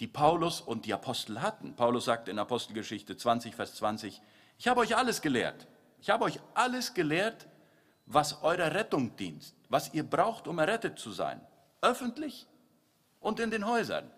die 0.00 0.06
Paulus 0.06 0.60
und 0.60 0.86
die 0.86 0.92
Apostel 0.92 1.40
hatten. 1.40 1.76
Paulus 1.76 2.06
sagt 2.06 2.28
in 2.28 2.38
Apostelgeschichte 2.38 3.16
20, 3.16 3.54
Vers 3.54 3.74
20, 3.76 4.20
ich 4.58 4.68
habe 4.68 4.80
euch 4.80 4.96
alles 4.96 5.22
gelehrt. 5.22 5.66
Ich 6.00 6.10
habe 6.10 6.24
euch 6.24 6.40
alles 6.54 6.94
gelehrt, 6.94 7.46
was 8.06 8.42
eurer 8.42 8.74
Rettung 8.74 9.16
dient, 9.16 9.54
was 9.68 9.94
ihr 9.94 10.02
braucht, 10.02 10.48
um 10.48 10.58
errettet 10.58 10.98
zu 10.98 11.12
sein. 11.12 11.40
Öffentlich 11.80 12.46
und 13.20 13.40
in 13.40 13.50
den 13.50 13.66
Häusern. 13.66 14.10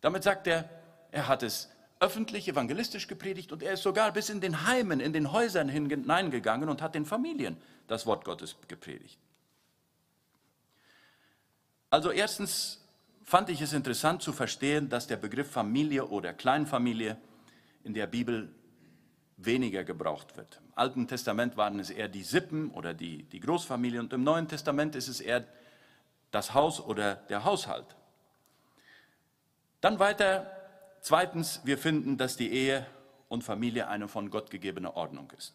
Damit 0.00 0.22
sagt 0.22 0.46
er, 0.46 0.68
er 1.10 1.26
hat 1.26 1.42
es 1.42 1.68
öffentlich 2.00 2.48
evangelistisch 2.48 3.08
gepredigt 3.08 3.52
und 3.52 3.62
er 3.62 3.72
ist 3.72 3.82
sogar 3.82 4.12
bis 4.12 4.28
in 4.28 4.40
den 4.40 4.66
Heimen, 4.66 5.00
in 5.00 5.12
den 5.12 5.32
Häusern 5.32 5.68
hineingegangen 5.68 6.68
und 6.68 6.80
hat 6.80 6.94
den 6.94 7.04
Familien 7.04 7.56
das 7.86 8.06
Wort 8.06 8.24
Gottes 8.24 8.56
gepredigt. 8.68 9.18
Also 11.90 12.10
erstens 12.10 12.84
fand 13.24 13.48
ich 13.50 13.60
es 13.60 13.72
interessant 13.72 14.22
zu 14.22 14.32
verstehen, 14.32 14.88
dass 14.88 15.06
der 15.06 15.16
Begriff 15.16 15.50
Familie 15.50 16.06
oder 16.06 16.32
Kleinfamilie 16.32 17.16
in 17.82 17.94
der 17.94 18.06
Bibel 18.06 18.54
weniger 19.36 19.84
gebraucht 19.84 20.36
wird. 20.36 20.60
Im 20.66 20.72
Alten 20.74 21.08
Testament 21.08 21.56
waren 21.56 21.78
es 21.78 21.90
eher 21.90 22.08
die 22.08 22.22
Sippen 22.22 22.70
oder 22.70 22.94
die, 22.94 23.24
die 23.24 23.40
Großfamilie 23.40 24.00
und 24.00 24.12
im 24.12 24.24
Neuen 24.24 24.48
Testament 24.48 24.94
ist 24.94 25.08
es 25.08 25.20
eher 25.20 25.44
das 26.30 26.54
Haus 26.54 26.80
oder 26.80 27.16
der 27.16 27.44
Haushalt. 27.44 27.96
Dann 29.80 29.98
weiter 29.98 30.57
Zweitens, 31.08 31.62
wir 31.64 31.78
finden, 31.78 32.18
dass 32.18 32.36
die 32.36 32.52
Ehe 32.52 32.86
und 33.30 33.42
Familie 33.42 33.88
eine 33.88 34.08
von 34.08 34.28
Gott 34.28 34.50
gegebene 34.50 34.94
Ordnung 34.94 35.32
ist. 35.38 35.54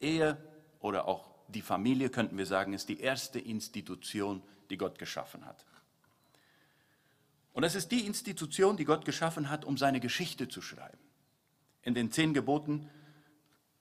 Ehe 0.00 0.36
oder 0.80 1.06
auch 1.06 1.30
die 1.46 1.62
Familie, 1.62 2.10
könnten 2.10 2.36
wir 2.36 2.44
sagen, 2.44 2.72
ist 2.72 2.88
die 2.88 2.98
erste 2.98 3.38
Institution, 3.38 4.42
die 4.70 4.76
Gott 4.76 4.98
geschaffen 4.98 5.46
hat. 5.46 5.64
Und 7.52 7.62
es 7.62 7.76
ist 7.76 7.92
die 7.92 8.06
Institution, 8.06 8.76
die 8.76 8.84
Gott 8.84 9.04
geschaffen 9.04 9.50
hat, 9.50 9.64
um 9.64 9.76
seine 9.76 10.00
Geschichte 10.00 10.48
zu 10.48 10.62
schreiben. 10.62 10.98
In 11.82 11.94
den 11.94 12.10
zehn 12.10 12.34
Geboten 12.34 12.90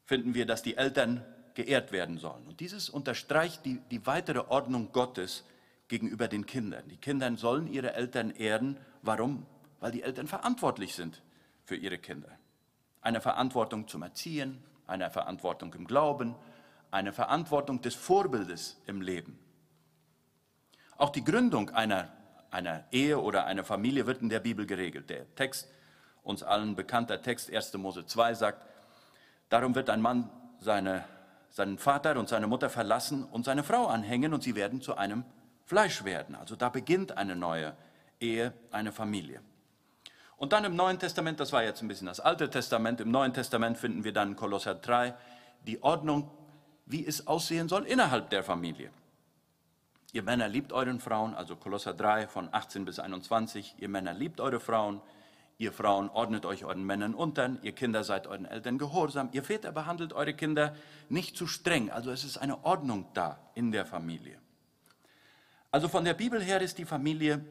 finden 0.06 0.36
wir, 0.36 0.46
dass 0.46 0.62
die 0.62 0.78
Eltern 0.78 1.26
geehrt 1.56 1.92
werden 1.92 2.20
sollen. 2.20 2.46
Und 2.46 2.60
dieses 2.60 2.90
unterstreicht 2.90 3.66
die, 3.66 3.80
die 3.90 4.06
weitere 4.06 4.42
Ordnung 4.50 4.92
Gottes 4.92 5.46
gegenüber 5.88 6.28
den 6.28 6.46
Kindern. 6.46 6.88
Die 6.90 6.98
Kinder 6.98 7.36
sollen 7.38 7.66
ihre 7.66 7.94
Eltern 7.94 8.30
ehren. 8.30 8.78
Warum? 9.02 9.48
Weil 9.80 9.92
die 9.92 10.04
Eltern 10.04 10.28
verantwortlich 10.28 10.96
sind 10.96 11.22
für 11.64 11.76
ihre 11.76 11.98
Kinder. 11.98 12.30
Eine 13.02 13.22
Verantwortung 13.22 13.88
zum 13.88 14.02
Erziehen, 14.02 14.64
eine 14.88 15.10
Verantwortung 15.12 15.74
im 15.74 15.86
Glauben, 15.86 16.36
eine 16.92 17.14
Verantwortung 17.14 17.82
des 17.82 17.96
Vorbildes 17.96 18.82
im 18.86 19.02
Leben. 19.02 19.38
Auch 20.98 21.10
die 21.10 21.24
Gründung 21.24 21.70
einer, 21.70 22.12
einer 22.50 22.86
Ehe 22.92 23.20
oder 23.20 23.46
einer 23.46 23.64
Familie 23.64 24.08
wird 24.08 24.22
in 24.22 24.30
der 24.30 24.40
Bibel 24.40 24.66
geregelt. 24.66 25.10
Der 25.10 25.34
Text, 25.36 25.70
uns 26.24 26.44
allen 26.44 26.76
bekannter 26.76 27.22
Text 27.22 27.54
1. 27.54 27.74
Mose 27.76 28.06
2 28.06 28.34
sagt, 28.34 28.66
darum 29.50 29.76
wird 29.76 29.90
ein 29.90 30.02
Mann 30.02 30.30
seine, 30.60 31.04
seinen 31.50 31.78
Vater 31.78 32.18
und 32.18 32.30
seine 32.30 32.48
Mutter 32.48 32.70
verlassen 32.70 33.24
und 33.26 33.46
seine 33.46 33.64
Frau 33.64 33.88
anhängen 33.88 34.34
und 34.34 34.44
sie 34.44 34.56
werden 34.56 34.82
zu 34.82 34.98
einem 34.98 35.24
Fleisch 35.66 36.04
werden. 36.04 36.36
Also 36.36 36.56
da 36.56 36.70
beginnt 36.70 37.18
eine 37.18 37.36
neue 37.36 37.76
Ehe, 38.20 38.54
eine 38.72 38.92
Familie. 38.92 39.42
Und 40.38 40.54
dann 40.54 40.64
im 40.66 40.76
Neuen 40.76 41.00
Testament, 41.00 41.40
das 41.40 41.52
war 41.52 41.64
jetzt 41.64 41.82
ein 41.82 41.88
bisschen 41.88 42.08
das 42.08 42.20
Alte 42.20 42.50
Testament, 42.50 43.02
im 43.02 43.10
Neuen 43.10 43.34
Testament 43.34 43.78
finden 43.78 44.04
wir 44.04 44.14
dann 44.14 44.36
Kolosser 44.36 44.76
3 44.76 45.16
die 45.66 45.82
Ordnung, 45.82 46.30
wie 46.86 47.06
es 47.06 47.26
aussehen 47.28 47.68
soll 47.68 47.86
innerhalb 47.86 48.30
der 48.30 48.44
Familie. 48.44 48.92
Ihr 50.14 50.24
Männer 50.24 50.48
liebt 50.48 50.72
euren 50.72 51.00
Frauen, 51.00 51.34
also 51.34 51.56
Kolosser 51.56 51.94
3 51.94 52.28
von 52.28 52.50
18 52.52 52.86
bis 52.86 53.00
21, 53.00 53.76
ihr 53.80 53.90
Männer 53.90 54.14
liebt 54.14 54.40
eure 54.40 54.60
Frauen, 54.60 55.02
ihr 55.58 55.74
Frauen 55.74 56.10
ordnet 56.10 56.46
euch 56.46 56.64
euren 56.64 56.86
Männern 56.86 57.16
unter, 57.16 57.58
ihr 57.64 57.74
Kinder 57.74 58.04
seid 58.04 58.28
euren 58.28 58.46
Eltern 58.46 58.78
gehorsam, 58.78 59.30
ihr 59.32 59.44
Väter 59.44 59.72
behandelt 59.72 60.14
eure 60.14 60.36
Kinder 60.36 60.76
nicht 61.10 61.36
zu 61.36 61.48
streng, 61.48 61.90
also 61.90 62.12
es 62.12 62.24
ist 62.24 62.38
eine 62.38 62.64
Ordnung 62.64 63.08
da 63.16 63.40
in 63.56 63.72
der 63.72 63.86
Familie. 63.86 64.38
Also 65.72 65.90
von 65.90 66.06
der 66.06 66.14
Bibel 66.14 66.42
her 66.42 66.62
ist 66.62 66.78
die 66.78 66.86
Familie 66.86 67.44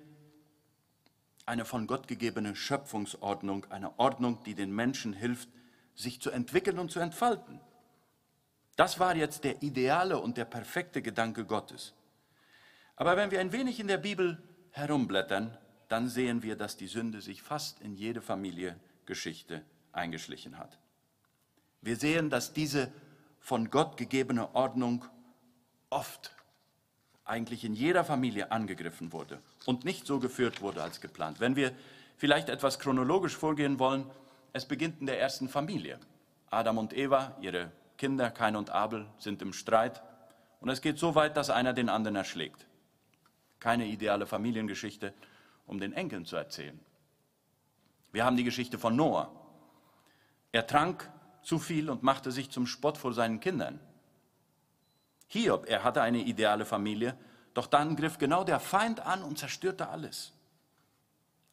eine 1.46 1.64
von 1.64 1.86
Gott 1.86 2.08
gegebene 2.08 2.56
Schöpfungsordnung, 2.56 3.66
eine 3.70 3.98
Ordnung, 3.98 4.42
die 4.44 4.54
den 4.54 4.74
Menschen 4.74 5.12
hilft, 5.12 5.48
sich 5.94 6.20
zu 6.20 6.30
entwickeln 6.30 6.78
und 6.78 6.90
zu 6.90 7.00
entfalten. 7.00 7.60
Das 8.76 9.00
war 9.00 9.16
jetzt 9.16 9.44
der 9.44 9.62
ideale 9.62 10.18
und 10.18 10.36
der 10.36 10.44
perfekte 10.44 11.00
Gedanke 11.00 11.46
Gottes. 11.46 11.94
Aber 12.96 13.16
wenn 13.16 13.30
wir 13.30 13.40
ein 13.40 13.52
wenig 13.52 13.80
in 13.80 13.88
der 13.88 13.98
Bibel 13.98 14.42
herumblättern, 14.72 15.56
dann 15.88 16.08
sehen 16.08 16.42
wir, 16.42 16.56
dass 16.56 16.76
die 16.76 16.88
Sünde 16.88 17.20
sich 17.20 17.42
fast 17.42 17.80
in 17.80 17.94
jede 17.94 18.20
Familiengeschichte 18.20 19.64
eingeschlichen 19.92 20.58
hat. 20.58 20.78
Wir 21.80 21.96
sehen, 21.96 22.28
dass 22.28 22.52
diese 22.52 22.92
von 23.38 23.70
Gott 23.70 23.96
gegebene 23.96 24.54
Ordnung 24.54 25.04
oft 25.88 26.35
eigentlich 27.26 27.64
in 27.64 27.74
jeder 27.74 28.04
Familie 28.04 28.52
angegriffen 28.52 29.12
wurde 29.12 29.40
und 29.64 29.84
nicht 29.84 30.06
so 30.06 30.20
geführt 30.20 30.62
wurde 30.62 30.82
als 30.82 31.00
geplant. 31.00 31.40
Wenn 31.40 31.56
wir 31.56 31.72
vielleicht 32.16 32.48
etwas 32.48 32.78
chronologisch 32.78 33.36
vorgehen 33.36 33.78
wollen, 33.78 34.06
es 34.52 34.64
beginnt 34.64 35.00
in 35.00 35.06
der 35.06 35.20
ersten 35.20 35.48
Familie. 35.48 35.98
Adam 36.50 36.78
und 36.78 36.96
Eva, 36.96 37.36
ihre 37.40 37.72
Kinder, 37.98 38.30
Kain 38.30 38.56
und 38.56 38.70
Abel, 38.70 39.06
sind 39.18 39.42
im 39.42 39.52
Streit 39.52 40.02
und 40.60 40.68
es 40.68 40.80
geht 40.80 40.98
so 40.98 41.14
weit, 41.14 41.36
dass 41.36 41.50
einer 41.50 41.72
den 41.72 41.88
anderen 41.88 42.16
erschlägt. 42.16 42.66
Keine 43.60 43.86
ideale 43.86 44.26
Familiengeschichte, 44.26 45.12
um 45.66 45.80
den 45.80 45.92
Enkeln 45.92 46.24
zu 46.24 46.36
erzählen. 46.36 46.78
Wir 48.12 48.24
haben 48.24 48.36
die 48.36 48.44
Geschichte 48.44 48.78
von 48.78 48.96
Noah. 48.96 49.30
Er 50.52 50.66
trank 50.66 51.10
zu 51.42 51.58
viel 51.58 51.90
und 51.90 52.02
machte 52.02 52.32
sich 52.32 52.50
zum 52.50 52.66
Spott 52.66 52.96
vor 52.96 53.12
seinen 53.12 53.40
Kindern. 53.40 53.80
Hiob, 55.28 55.68
er 55.68 55.84
hatte 55.84 56.02
eine 56.02 56.18
ideale 56.18 56.64
Familie, 56.64 57.16
doch 57.54 57.66
dann 57.66 57.96
griff 57.96 58.18
genau 58.18 58.44
der 58.44 58.60
Feind 58.60 59.00
an 59.00 59.22
und 59.22 59.38
zerstörte 59.38 59.88
alles. 59.88 60.32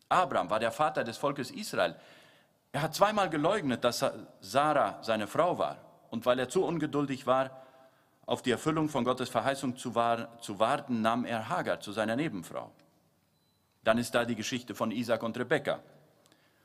Abraham 0.10 0.50
war 0.50 0.60
der 0.60 0.72
Vater 0.72 1.04
des 1.04 1.18
Volkes 1.18 1.50
Israel. 1.50 1.96
Er 2.72 2.82
hat 2.82 2.94
zweimal 2.94 3.30
geleugnet, 3.30 3.84
dass 3.84 4.06
Sarah 4.42 5.02
seine 5.02 5.28
Frau 5.28 5.58
war. 5.58 5.78
Und 6.10 6.26
weil 6.26 6.38
er 6.40 6.50
zu 6.50 6.64
ungeduldig 6.64 7.26
war, 7.26 7.64
auf 8.26 8.42
die 8.42 8.52
Erfüllung 8.52 8.90
von 8.90 9.04
Gottes 9.04 9.30
Verheißung 9.30 9.78
zu, 9.78 9.96
warten, 9.96 11.02
nahm 11.02 11.26
er 11.26 11.50
Hagar 11.50 11.80
zu 11.80 11.92
seiner 11.92 12.16
Nebenfrau. 12.16 12.72
Dann 13.84 13.98
ist 13.98 14.16
da 14.16 14.24
die 14.24 14.36
Geschichte 14.36 14.76
von 14.76 14.92
Isaac 14.92 15.24
und 15.24 15.38
Rebekka, 15.38 15.80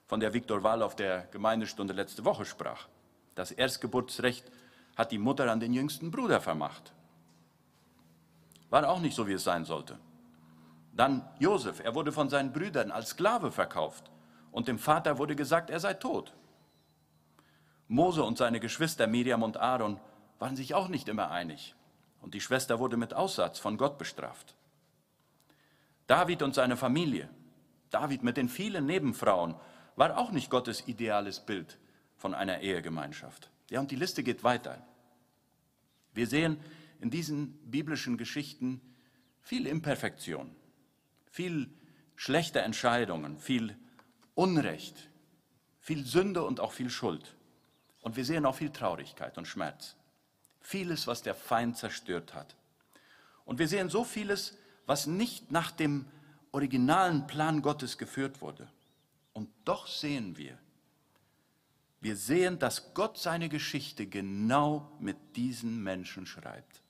von 0.07 0.21
der 0.21 0.35
Viktor 0.35 0.63
Wahl 0.63 0.83
auf 0.83 0.95
der 0.95 1.23
Gemeindestunde 1.31 1.93
letzte 1.93 2.25
Woche 2.25 2.45
sprach. 2.45 2.87
Das 3.35 3.51
Erstgeburtsrecht 3.51 4.45
hat 4.97 5.11
die 5.11 5.19
Mutter 5.19 5.51
an 5.51 5.61
den 5.61 5.73
jüngsten 5.73 6.11
Bruder 6.11 6.41
vermacht. 6.41 6.93
War 8.71 8.89
auch 8.89 9.01
nicht 9.01 9.15
so, 9.15 9.27
wie 9.27 9.33
es 9.33 9.45
sein 9.45 9.65
sollte. 9.65 9.99
Dann 10.93 11.29
Josef, 11.39 11.81
er 11.81 11.95
wurde 11.95 12.13
von 12.13 12.29
seinen 12.29 12.53
Brüdern 12.53 12.91
als 12.91 13.11
Sklave 13.11 13.53
verkauft 13.53 14.11
und 14.51 14.69
dem 14.69 14.79
Vater 14.79 15.19
wurde 15.19 15.37
gesagt, 15.37 15.71
er 15.71 15.81
sei 15.81 15.95
tot. 15.95 16.35
Mose 17.87 18.23
und 18.23 18.37
seine 18.37 18.61
Geschwister 18.61 19.07
Miriam 19.07 19.43
und 19.43 19.57
Aaron 19.57 20.01
waren 20.39 20.57
sich 20.57 20.75
auch 20.75 20.89
nicht 20.89 21.09
immer 21.09 21.31
einig 21.31 21.75
und 22.21 22.35
die 22.35 22.41
Schwester 22.41 22.79
wurde 22.79 22.97
mit 22.97 23.15
Aussatz 23.15 23.59
von 23.59 23.79
Gott 23.79 23.97
bestraft. 23.97 24.55
David 26.07 26.43
und 26.43 26.55
seine 26.55 26.77
Familie, 26.77 27.29
David 27.91 28.23
mit 28.23 28.37
den 28.37 28.49
vielen 28.49 28.87
Nebenfrauen, 28.87 29.55
war 29.97 30.17
auch 30.19 30.31
nicht 30.33 30.51
Gottes 30.51 30.87
ideales 30.87 31.41
Bild 31.41 31.79
von 32.17 32.35
einer 32.35 32.61
Ehegemeinschaft. 32.61 33.51
Ja, 33.71 33.81
und 33.81 33.91
die 33.91 33.97
Liste 33.97 34.23
geht 34.23 34.45
weiter. 34.45 34.83
Wir 36.13 36.27
sehen, 36.27 36.59
in 37.01 37.11
diesen 37.11 37.53
biblischen 37.71 38.17
Geschichten 38.17 38.81
viel 39.41 39.67
Imperfektion. 39.67 40.55
viel 41.31 41.71
schlechte 42.17 42.61
Entscheidungen, 42.61 43.39
viel 43.39 43.77
Unrecht, 44.35 45.09
viel 45.79 46.05
Sünde 46.05 46.43
und 46.43 46.59
auch 46.59 46.73
viel 46.73 46.91
Schuld. 46.91 47.37
Und 48.03 48.17
wir 48.17 48.25
sehen 48.25 48.45
auch 48.45 48.57
viel 48.57 48.71
Traurigkeit 48.71 49.39
und 49.39 49.47
Schmerz. 49.47 49.95
Vieles, 50.61 51.07
was 51.07 51.23
der 51.23 51.35
Feind 51.35 51.77
zerstört 51.77 52.35
hat. 52.35 52.57
Und 53.45 53.59
wir 53.59 53.69
sehen 53.69 53.89
so 53.89 54.05
vieles, 54.05 54.59
was 54.87 55.07
nicht 55.07 55.53
nach 55.53 55.71
dem 55.71 56.07
originalen 56.51 57.27
Plan 57.27 57.63
Gottes 57.63 57.99
geführt 57.99 58.41
wurde. 58.41 58.69
Und 59.33 59.49
doch 59.65 59.87
sehen 59.87 60.37
wir, 60.37 60.59
wir 62.01 62.17
sehen, 62.17 62.59
dass 62.59 62.95
Gott 62.95 63.19
seine 63.19 63.49
Geschichte 63.49 64.07
genau 64.07 64.93
mit 65.01 65.37
diesen 65.37 65.83
Menschen 65.83 66.27
schreibt. 66.27 66.83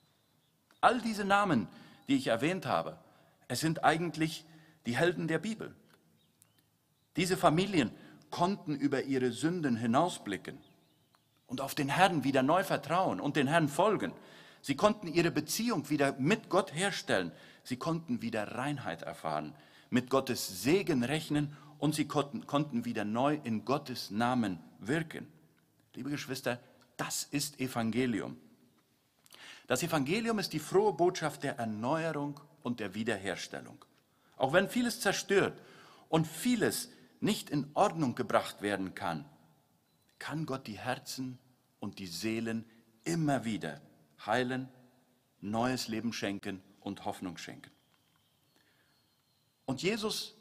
All 0.81 1.01
diese 1.01 1.25
Namen, 1.25 1.67
die 2.07 2.15
ich 2.15 2.27
erwähnt 2.27 2.65
habe, 2.65 2.97
es 3.47 3.59
sind 3.59 3.83
eigentlich 3.83 4.45
die 4.85 4.95
Helden 4.95 5.27
der 5.27 5.39
Bibel. 5.39 5.75
Diese 7.15 7.37
Familien 7.37 7.91
konnten 8.29 8.75
über 8.75 9.03
ihre 9.03 9.31
Sünden 9.31 9.75
hinausblicken 9.75 10.57
und 11.47 11.61
auf 11.61 11.75
den 11.75 11.89
Herrn 11.89 12.23
wieder 12.23 12.43
neu 12.43 12.63
vertrauen 12.63 13.19
und 13.19 13.35
den 13.35 13.47
Herrn 13.47 13.67
folgen. 13.67 14.13
Sie 14.61 14.75
konnten 14.75 15.07
ihre 15.07 15.31
Beziehung 15.31 15.89
wieder 15.89 16.13
mit 16.19 16.49
Gott 16.49 16.73
herstellen. 16.73 17.31
Sie 17.63 17.77
konnten 17.77 18.21
wieder 18.21 18.55
Reinheit 18.55 19.01
erfahren, 19.01 19.55
mit 19.89 20.09
Gottes 20.09 20.61
Segen 20.61 21.03
rechnen 21.03 21.55
und 21.77 21.95
sie 21.95 22.05
konnten, 22.05 22.45
konnten 22.45 22.85
wieder 22.85 23.05
neu 23.05 23.39
in 23.43 23.65
Gottes 23.65 24.11
Namen 24.11 24.59
wirken. 24.79 25.27
Liebe 25.95 26.09
Geschwister, 26.09 26.59
das 26.97 27.23
ist 27.23 27.59
Evangelium. 27.59 28.37
Das 29.69 29.83
Evangelium 29.83 30.39
ist 30.39 30.53
die 30.53 30.59
frohe 30.59 30.93
Botschaft 30.93 31.43
der 31.43 31.59
Erneuerung 31.59 32.39
und 32.63 32.79
der 32.79 32.95
Wiederherstellung. 32.95 33.85
Auch 34.35 34.51
wenn 34.51 34.67
vieles 34.67 34.99
zerstört 34.99 35.61
und 36.09 36.25
vieles 36.25 36.89
nicht 37.19 37.51
in 37.51 37.69
Ordnung 37.75 38.15
gebracht 38.15 38.63
werden 38.63 38.95
kann, 38.95 39.25
kann 40.17 40.47
Gott 40.47 40.65
die 40.65 40.79
Herzen 40.79 41.37
und 41.79 41.99
die 41.99 42.07
Seelen 42.07 42.65
immer 43.03 43.45
wieder 43.45 43.79
heilen, 44.25 44.69
neues 45.39 45.87
Leben 45.87 46.13
schenken 46.13 46.63
und 46.79 47.05
Hoffnung 47.05 47.37
schenken. 47.37 47.69
Und 49.67 49.83
Jesus 49.83 50.33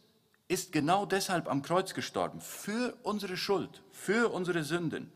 ist 0.49 0.73
genau 0.73 1.04
deshalb 1.04 1.49
am 1.49 1.61
Kreuz 1.61 1.92
gestorben, 1.92 2.40
für 2.40 2.97
unsere 3.02 3.37
Schuld, 3.37 3.82
für 3.92 4.30
unsere 4.30 4.64
Sünden. 4.64 5.12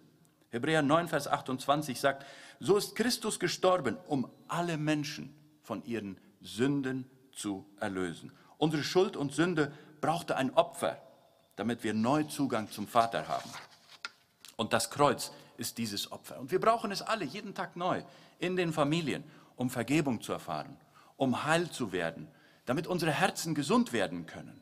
Hebräer 0.53 0.83
9, 0.83 1.09
Vers 1.09 1.29
28 1.29 1.99
sagt, 1.99 2.27
so 2.61 2.77
ist 2.77 2.95
Christus 2.95 3.41
gestorben, 3.41 3.97
um 4.07 4.31
alle 4.49 4.77
Menschen 4.77 5.35
von 5.63 5.83
ihren 5.85 6.19
Sünden 6.43 7.11
zu 7.33 7.67
erlösen. 7.81 8.33
Unsere 8.59 8.85
Schuld 8.85 9.17
und 9.17 9.33
Sünde 9.33 9.73
brauchte 10.03 10.37
ein 10.37 10.53
Opfer, 10.55 11.01
damit 11.57 11.83
wir 11.85 11.95
neu 11.95 12.25
Zugang 12.25 12.71
zum 12.71 12.87
Vater 12.87 13.29
haben. 13.29 13.51
Und 14.57 14.75
das 14.75 14.91
Kreuz 14.91 15.33
ist 15.57 15.79
dieses 15.79 16.13
Opfer. 16.13 16.39
Und 16.39 16.51
wir 16.51 16.61
brauchen 16.61 16.93
es 16.93 17.01
alle, 17.01 17.25
jeden 17.25 17.55
Tag 17.55 17.75
neu, 17.75 18.03
in 18.39 18.55
den 18.55 18.75
Familien, 18.75 19.25
um 19.57 19.71
Vergebung 19.71 20.21
zu 20.21 20.33
erfahren, 20.33 20.77
um 21.17 21.45
heil 21.45 21.71
zu 21.71 21.93
werden, 21.93 22.29
damit 22.67 22.87
unsere 22.87 23.11
Herzen 23.11 23.55
gesund 23.55 23.95
werden 23.95 24.27
können. 24.27 24.61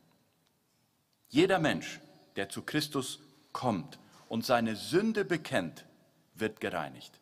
Jeder 1.30 1.58
Mensch, 1.58 2.00
der 2.36 2.48
zu 2.48 2.62
Christus 2.62 3.18
kommt 3.52 3.98
und 4.30 4.46
seine 4.46 4.76
Sünde 4.76 5.24
bekennt, 5.24 5.84
wird 6.36 6.60
gereinigt. 6.60 7.18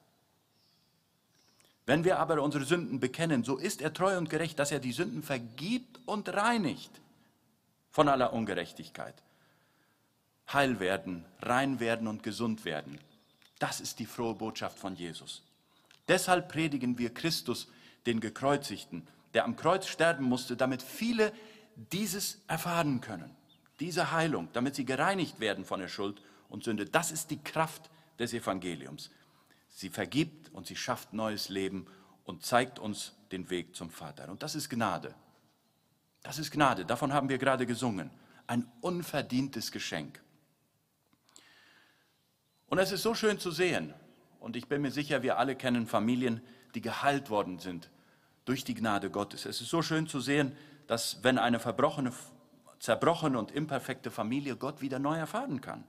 Wenn 1.87 2.05
wir 2.05 2.19
aber 2.19 2.43
unsere 2.43 2.67
Sünden 2.67 3.01
bekennen, 3.01 3.45
so 3.45 3.57
ist 3.57 3.81
er 3.81 3.95
treu 3.95 4.19
und 4.19 4.29
gerecht, 4.29 4.59
dass 4.59 4.73
er 4.73 4.79
die 4.79 4.93
Sünden 4.93 5.23
vergibt 5.23 6.01
und 6.05 6.29
reinigt 6.29 6.91
von 7.91 8.09
aller 8.09 8.35
Ungerechtigkeit. 8.35 9.15
Heil 10.53 10.81
werden, 10.81 11.25
rein 11.41 11.81
werden 11.81 12.09
und 12.09 12.23
gesund 12.23 12.67
werden. 12.67 13.01
Das 13.59 13.81
ist 13.81 14.01
die 14.01 14.07
frohe 14.07 14.35
Botschaft 14.35 14.79
von 14.79 14.95
Jesus. 14.95 15.43
Deshalb 16.09 16.51
predigen 16.51 16.99
wir 16.99 17.15
Christus, 17.15 17.69
den 18.05 18.21
Gekreuzigten, 18.21 19.09
der 19.33 19.47
am 19.47 19.57
Kreuz 19.57 19.87
sterben 19.87 20.27
musste, 20.27 20.59
damit 20.59 20.83
viele 20.83 21.33
dieses 21.75 22.43
erfahren 22.49 23.01
können, 23.01 23.35
diese 23.81 24.13
Heilung, 24.13 24.51
damit 24.53 24.75
sie 24.75 24.85
gereinigt 24.85 25.41
werden 25.41 25.65
von 25.65 25.81
der 25.81 25.89
Schuld 25.89 26.21
und 26.49 26.65
Sünde. 26.65 26.85
Das 26.85 27.11
ist 27.11 27.31
die 27.31 27.43
Kraft 27.43 27.91
des 28.19 28.33
Evangeliums. 28.33 29.11
Sie 29.69 29.91
vergibt 29.91 30.53
und 30.53 30.67
sie 30.67 30.77
schafft 30.77 31.13
neues 31.13 31.49
Leben 31.49 31.87
und 32.25 32.45
zeigt 32.45 32.79
uns 32.79 33.15
den 33.31 33.49
Weg 33.51 33.77
zum 33.77 33.91
Vater. 33.91 34.29
Und 34.29 34.43
das 34.43 34.55
ist 34.55 34.69
Gnade. 34.69 35.15
Das 36.23 36.39
ist 36.39 36.51
Gnade, 36.51 36.85
davon 36.85 37.13
haben 37.13 37.29
wir 37.29 37.39
gerade 37.39 37.67
gesungen. 37.67 38.11
Ein 38.47 38.71
unverdientes 38.81 39.73
Geschenk. 39.73 40.23
Und 42.67 42.79
es 42.79 42.93
ist 42.93 43.03
so 43.03 43.15
schön 43.15 43.39
zu 43.39 43.51
sehen, 43.51 43.95
und 44.41 44.57
ich 44.57 44.69
bin 44.69 44.83
mir 44.83 44.91
sicher, 44.91 45.23
wir 45.23 45.39
alle 45.39 45.57
kennen 45.57 45.87
Familien, 45.87 46.41
die 46.75 46.81
geheilt 46.81 47.31
worden 47.31 47.59
sind 47.59 47.91
durch 48.45 48.65
die 48.65 48.75
Gnade 48.75 49.11
Gottes. 49.11 49.47
Es 49.47 49.61
ist 49.61 49.69
so 49.69 49.83
schön 49.83 50.07
zu 50.07 50.21
sehen, 50.21 50.57
dass 50.87 51.23
wenn 51.23 51.39
eine 51.39 51.61
verbrochene, 51.61 52.13
zerbrochene 52.79 53.39
und 53.39 53.53
imperfekte 53.53 54.11
Familie 54.11 54.57
Gott 54.57 54.81
wieder 54.81 54.99
neu 54.99 55.17
erfahren 55.17 55.61
kann. 55.61 55.85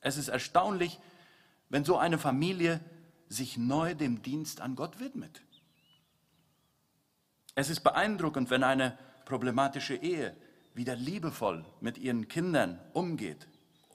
Es 0.00 0.16
ist 0.16 0.28
erstaunlich, 0.28 0.98
wenn 1.68 1.84
so 1.84 1.98
eine 1.98 2.18
Familie 2.18 2.80
sich 3.28 3.56
neu 3.56 3.94
dem 3.94 4.22
Dienst 4.22 4.60
an 4.60 4.76
Gott 4.76 5.00
widmet. 5.00 5.42
Es 7.54 7.68
ist 7.70 7.80
beeindruckend, 7.80 8.50
wenn 8.50 8.62
eine 8.62 8.96
problematische 9.24 9.96
Ehe 9.96 10.36
wieder 10.74 10.94
liebevoll 10.94 11.64
mit 11.80 11.98
ihren 11.98 12.28
Kindern 12.28 12.80
umgeht 12.92 13.48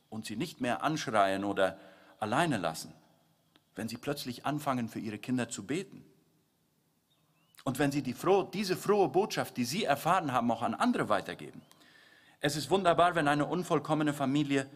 und 0.09 0.25
sie 0.25 0.35
nicht 0.35 0.61
mehr 0.61 0.83
anschreien 0.83 1.43
oder 1.43 1.79
alleine 2.19 2.57
lassen, 2.57 2.93
wenn 3.75 3.87
sie 3.87 3.97
plötzlich 3.97 4.45
anfangen, 4.45 4.89
für 4.89 4.99
ihre 4.99 5.17
Kinder 5.17 5.49
zu 5.49 5.65
beten 5.65 6.05
und 7.63 7.79
wenn 7.79 7.91
Sie 7.91 8.01
die 8.01 8.13
frohe, 8.13 8.49
diese 8.53 8.75
frohe 8.75 9.07
Botschaft, 9.07 9.55
die 9.57 9.63
Sie 9.63 9.83
erfahren 9.85 10.31
haben, 10.31 10.51
auch 10.51 10.61
an 10.61 10.73
andere 10.73 11.09
weitergeben. 11.09 11.61
Es 12.41 12.57
ist 12.57 12.69
wunderbar, 12.69 13.15
wenn 13.15 13.27
eine 13.27 13.45
unvollkommene 13.45 14.13
Familie 14.13 14.69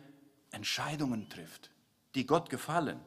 Entscheidungen 0.51 1.29
trifft, 1.29 1.71
die 2.15 2.25
Gott 2.25 2.49
gefallen. 2.49 2.99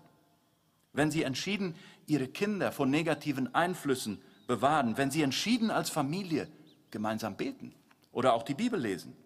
Wenn 0.93 1.11
sie 1.11 1.23
entschieden 1.23 1.75
ihre 2.07 2.29
Kinder 2.29 2.73
vor 2.73 2.87
negativen 2.87 3.55
Einflüssen 3.55 4.21
bewahren, 4.47 4.97
wenn 4.97 5.11
sie 5.11 5.23
entschieden 5.23 5.71
als 5.71 5.91
Familie 5.91 6.49
gemeinsam 6.91 7.37
beten 7.37 7.75
oder 8.13 8.35
auch 8.35 8.43
die 8.43 8.55
Bibel 8.55 8.81
lesen. 8.81 9.17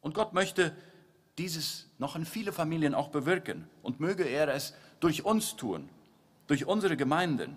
Und 0.00 0.14
Gott 0.14 0.32
möchte 0.32 0.76
dieses 1.38 1.88
noch 1.98 2.16
in 2.16 2.26
viele 2.26 2.52
Familien 2.52 2.94
auch 2.94 3.08
bewirken 3.08 3.68
und 3.82 4.00
möge 4.00 4.24
er 4.24 4.48
es 4.48 4.74
durch 5.00 5.24
uns 5.24 5.56
tun, 5.56 5.88
durch 6.46 6.66
unsere 6.66 6.96
Gemeinden. 6.96 7.56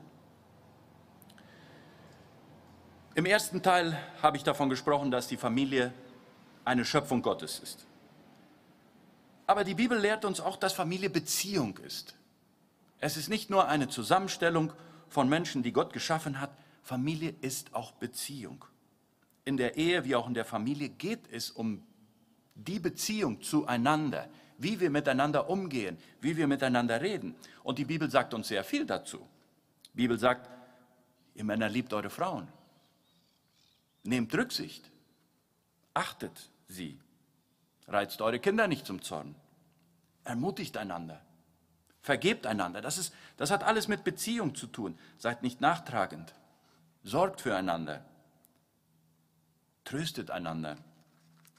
Im 3.16 3.26
ersten 3.26 3.62
Teil 3.62 3.98
habe 4.22 4.38
ich 4.38 4.44
davon 4.44 4.70
gesprochen, 4.70 5.12
dass 5.12 5.28
die 5.28 5.38
Familie 5.38 5.94
eine 6.64 6.86
Schöpfung 6.86 7.22
Gottes 7.22 7.60
ist. 7.60 7.86
Aber 9.48 9.64
die 9.64 9.76
Bibel 9.76 9.98
lehrt 10.00 10.26
uns 10.26 10.40
auch, 10.40 10.58
dass 10.58 10.74
Familie 10.74 11.10
Beziehung 11.10 11.78
ist. 11.78 12.16
Es 13.00 13.18
ist 13.18 13.30
nicht 13.30 13.50
nur 13.50 13.68
eine 13.68 13.88
Zusammenstellung 13.88 14.74
von 15.10 15.30
Menschen, 15.30 15.64
die 15.64 15.72
Gott 15.72 15.94
geschaffen 15.94 16.40
hat. 16.40 16.52
Familie 16.82 17.36
ist 17.42 17.74
auch 17.74 17.92
Beziehung. 17.94 18.66
In 19.44 19.58
der 19.58 19.78
Ehe 19.78 20.06
wie 20.06 20.16
auch 20.16 20.28
in 20.28 20.34
der 20.34 20.46
Familie 20.46 20.90
geht 20.90 21.32
es 21.32 21.52
um 21.52 21.84
die 22.56 22.80
Beziehung 22.80 23.42
zueinander, 23.42 24.28
wie 24.58 24.80
wir 24.80 24.90
miteinander 24.90 25.50
umgehen, 25.50 25.98
wie 26.22 26.36
wir 26.38 26.48
miteinander 26.48 27.02
reden. 27.02 27.36
Und 27.64 27.78
die 27.78 27.86
Bibel 27.86 28.10
sagt 28.10 28.34
uns 28.34 28.48
sehr 28.48 28.64
viel 28.64 28.86
dazu. 28.86 29.28
Die 29.94 29.98
Bibel 29.98 30.18
sagt, 30.18 30.50
ihr 31.36 31.44
Männer 31.44 31.70
liebt 31.70 31.94
eure 31.94 32.10
Frauen. 32.10 32.48
Nehmt 34.04 34.34
Rücksicht. 34.34 34.90
Achtet 35.94 36.50
sie. 36.68 36.98
Reizt 37.88 38.22
eure 38.22 38.40
Kinder 38.40 38.68
nicht 38.68 38.86
zum 38.86 39.02
Zorn. 39.02 39.36
Ermutigt 40.24 40.78
einander. 40.78 41.22
Vergebt 42.02 42.46
einander. 42.46 42.82
Das, 42.82 42.98
ist, 42.98 43.14
das 43.38 43.52
hat 43.52 43.64
alles 43.64 43.88
mit 43.88 44.04
Beziehung 44.04 44.56
zu 44.56 44.68
tun. 44.68 44.98
Seid 45.18 45.44
nicht 45.44 45.62
nachtragend. 45.62 46.34
Sorgt 47.04 47.42
füreinander. 47.42 48.04
Tröstet 49.84 50.32
einander. 50.32 50.78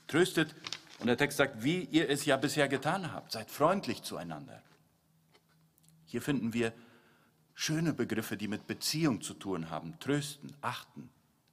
Tröstet, 0.09 0.55
und 0.99 1.07
der 1.07 1.17
Text 1.17 1.39
sagt, 1.39 1.63
wie 1.63 1.85
ihr 1.85 2.09
es 2.11 2.25
ja 2.25 2.37
bisher 2.37 2.69
getan 2.69 3.13
habt. 3.13 3.33
Seid 3.33 3.51
freundlich 3.51 4.03
zueinander. 4.03 4.63
Hier 6.07 6.23
finden 6.23 6.53
wir 6.53 6.73
schöne 7.55 7.93
Begriffe, 7.93 8.37
die 8.37 8.49
mit 8.49 8.67
Beziehung 8.67 9.23
zu 9.23 9.35
tun 9.35 9.71
haben. 9.71 9.99
Trösten, 9.99 10.57
achten, 10.61 11.11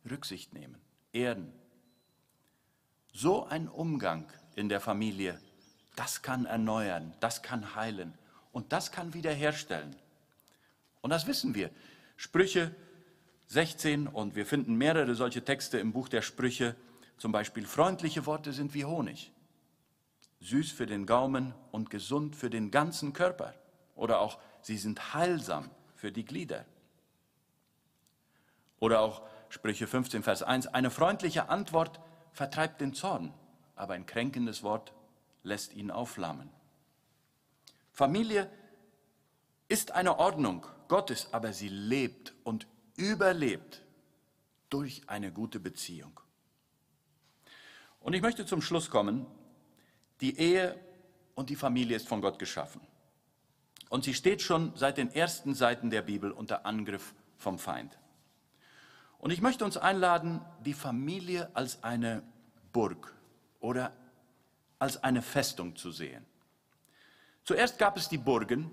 Rücksicht 0.10 0.54
nehmen, 0.54 0.80
erden. 1.12 1.52
So 3.12 3.46
ein 3.46 3.68
Umgang 3.68 4.28
in 4.56 4.70
der 4.70 4.80
Familie, 4.80 5.40
das 5.96 6.22
kann 6.22 6.46
erneuern, 6.46 7.14
das 7.20 7.42
kann 7.42 7.76
heilen 7.76 8.14
und 8.52 8.72
das 8.72 8.92
kann 8.92 9.14
wiederherstellen. 9.14 9.96
Und 11.02 11.10
das 11.10 11.28
wissen 11.28 11.56
wir. 11.56 11.70
Sprüche 12.16 12.74
16 13.48 14.08
und 14.08 14.36
wir 14.36 14.46
finden 14.46 14.76
mehrere 14.76 15.16
solche 15.16 15.44
Texte 15.44 15.78
im 15.78 15.92
Buch 15.92 16.10
der 16.10 16.22
Sprüche, 16.22 16.76
zum 17.18 17.32
Beispiel 17.32 17.66
freundliche 17.66 18.26
Worte 18.26 18.54
sind 18.54 18.74
wie 18.74 18.86
Honig, 18.86 19.32
süß 20.42 20.72
für 20.72 20.86
den 20.86 21.06
Gaumen 21.06 21.54
und 21.72 21.90
gesund 21.90 22.36
für 22.36 22.50
den 22.50 22.72
ganzen 22.72 23.14
Körper 23.14 23.54
oder 23.96 24.20
auch 24.20 24.40
sie 24.62 24.78
sind 24.78 25.14
heilsam 25.14 25.70
für 25.96 26.12
die 26.12 26.26
Glieder. 26.26 26.66
Oder 28.80 29.02
auch 29.02 29.22
Sprüche 29.50 29.88
15, 29.88 30.24
Vers 30.24 30.44
1, 30.44 30.68
eine 30.68 30.90
freundliche 30.90 31.48
Antwort 31.50 32.00
vertreibt 32.32 32.82
den 32.82 32.94
Zorn, 32.94 33.34
aber 33.76 33.94
ein 33.94 34.06
kränkendes 34.06 34.64
Wort 34.64 34.94
lässt 35.44 35.74
ihn 35.74 35.92
aufflammen. 35.92 36.50
Familie 37.92 38.50
ist 39.68 39.92
eine 39.92 40.20
Ordnung 40.20 40.66
Gottes, 40.88 41.30
aber 41.32 41.54
sie 41.54 41.70
lebt 41.70 42.34
und 42.44 42.68
überlebt 42.96 43.82
durch 44.70 45.04
eine 45.08 45.32
gute 45.32 45.60
Beziehung. 45.60 46.20
Und 48.00 48.14
ich 48.14 48.22
möchte 48.22 48.46
zum 48.46 48.62
Schluss 48.62 48.90
kommen, 48.90 49.26
die 50.22 50.38
Ehe 50.38 50.80
und 51.36 51.50
die 51.50 51.56
Familie 51.56 51.96
ist 51.96 52.08
von 52.08 52.22
Gott 52.22 52.40
geschaffen. 52.40 52.82
Und 53.90 54.04
sie 54.04 54.14
steht 54.14 54.42
schon 54.42 54.76
seit 54.76 54.98
den 54.98 55.12
ersten 55.12 55.54
Seiten 55.54 55.90
der 55.90 56.02
Bibel 56.02 56.32
unter 56.32 56.66
Angriff 56.66 57.14
vom 57.38 57.60
Feind. 57.60 57.98
Und 59.20 59.32
ich 59.32 59.42
möchte 59.42 59.64
uns 59.64 59.78
einladen, 59.78 60.42
die 60.66 60.74
Familie 60.74 61.50
als 61.56 61.84
eine 61.84 62.24
Burg 62.74 63.14
oder 63.64 63.94
als 64.78 65.02
eine 65.04 65.22
Festung 65.22 65.76
zu 65.76 65.92
sehen. 65.92 66.26
Zuerst 67.46 67.80
gab 67.80 67.98
es 67.98 68.10
die 68.10 68.18
Burgen, 68.18 68.70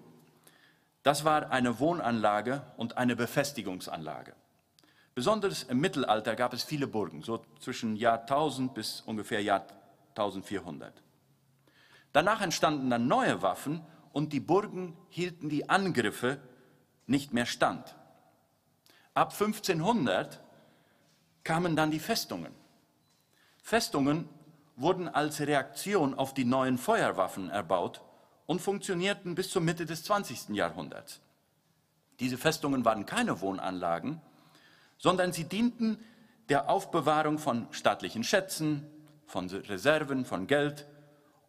das 1.05 1.24
war 1.24 1.50
eine 1.50 1.79
Wohnanlage 1.79 2.62
und 2.76 2.98
eine 2.98 3.14
Befestigungsanlage. 3.16 4.35
Besonders 5.14 5.62
im 5.62 5.81
Mittelalter 5.81 6.35
gab 6.35 6.53
es 6.53 6.64
viele 6.64 6.88
Burgen, 6.88 7.22
so 7.22 7.44
zwischen 7.61 7.96
Jahr 7.96 8.20
1000 8.22 8.74
bis 8.74 9.00
ungefähr 9.03 9.42
Jahr 9.42 9.64
1400. 10.11 10.92
Danach 12.12 12.40
entstanden 12.40 12.90
dann 12.90 13.07
neue 13.07 13.42
Waffen 13.42 13.87
und 14.12 14.33
die 14.33 14.40
Burgen 14.40 14.96
hielten 15.09 15.48
die 15.48 15.68
Angriffe 15.68 16.40
nicht 17.07 17.33
mehr 17.33 17.46
stand. 17.46 17.94
Ab 19.14 19.33
1500 19.33 20.40
kamen 21.44 21.76
dann 21.76 21.92
die 21.92 22.00
Festungen. 22.00 22.53
Festungen 23.62 24.29
wurden 24.76 25.09
als 25.09 25.40
Reaktion 25.40 26.14
auf 26.14 26.35
die 26.35 26.44
neuen 26.44 26.78
Feuerwaffen 26.78 27.50
erbaut 27.50 28.02
und 28.46 28.61
funktionierten 28.61 29.35
bis 29.35 29.50
zur 29.50 29.62
Mitte 29.62 29.87
des 29.87 30.04
20. 30.04 30.50
Jahrhunderts. 30.50 31.20
Diese 32.18 32.37
Festungen 32.37 32.85
waren 32.85 33.06
keine 33.06 33.40
Wohnanlagen, 33.40 34.20
sondern 34.98 35.33
sie 35.33 35.44
dienten 35.44 35.98
der 36.48 36.68
Aufbewahrung 36.68 37.38
von 37.38 37.68
staatlichen 37.70 38.24
Schätzen, 38.24 38.87
von 39.26 39.48
Reserven, 39.48 40.24
von 40.24 40.46
Geld 40.46 40.87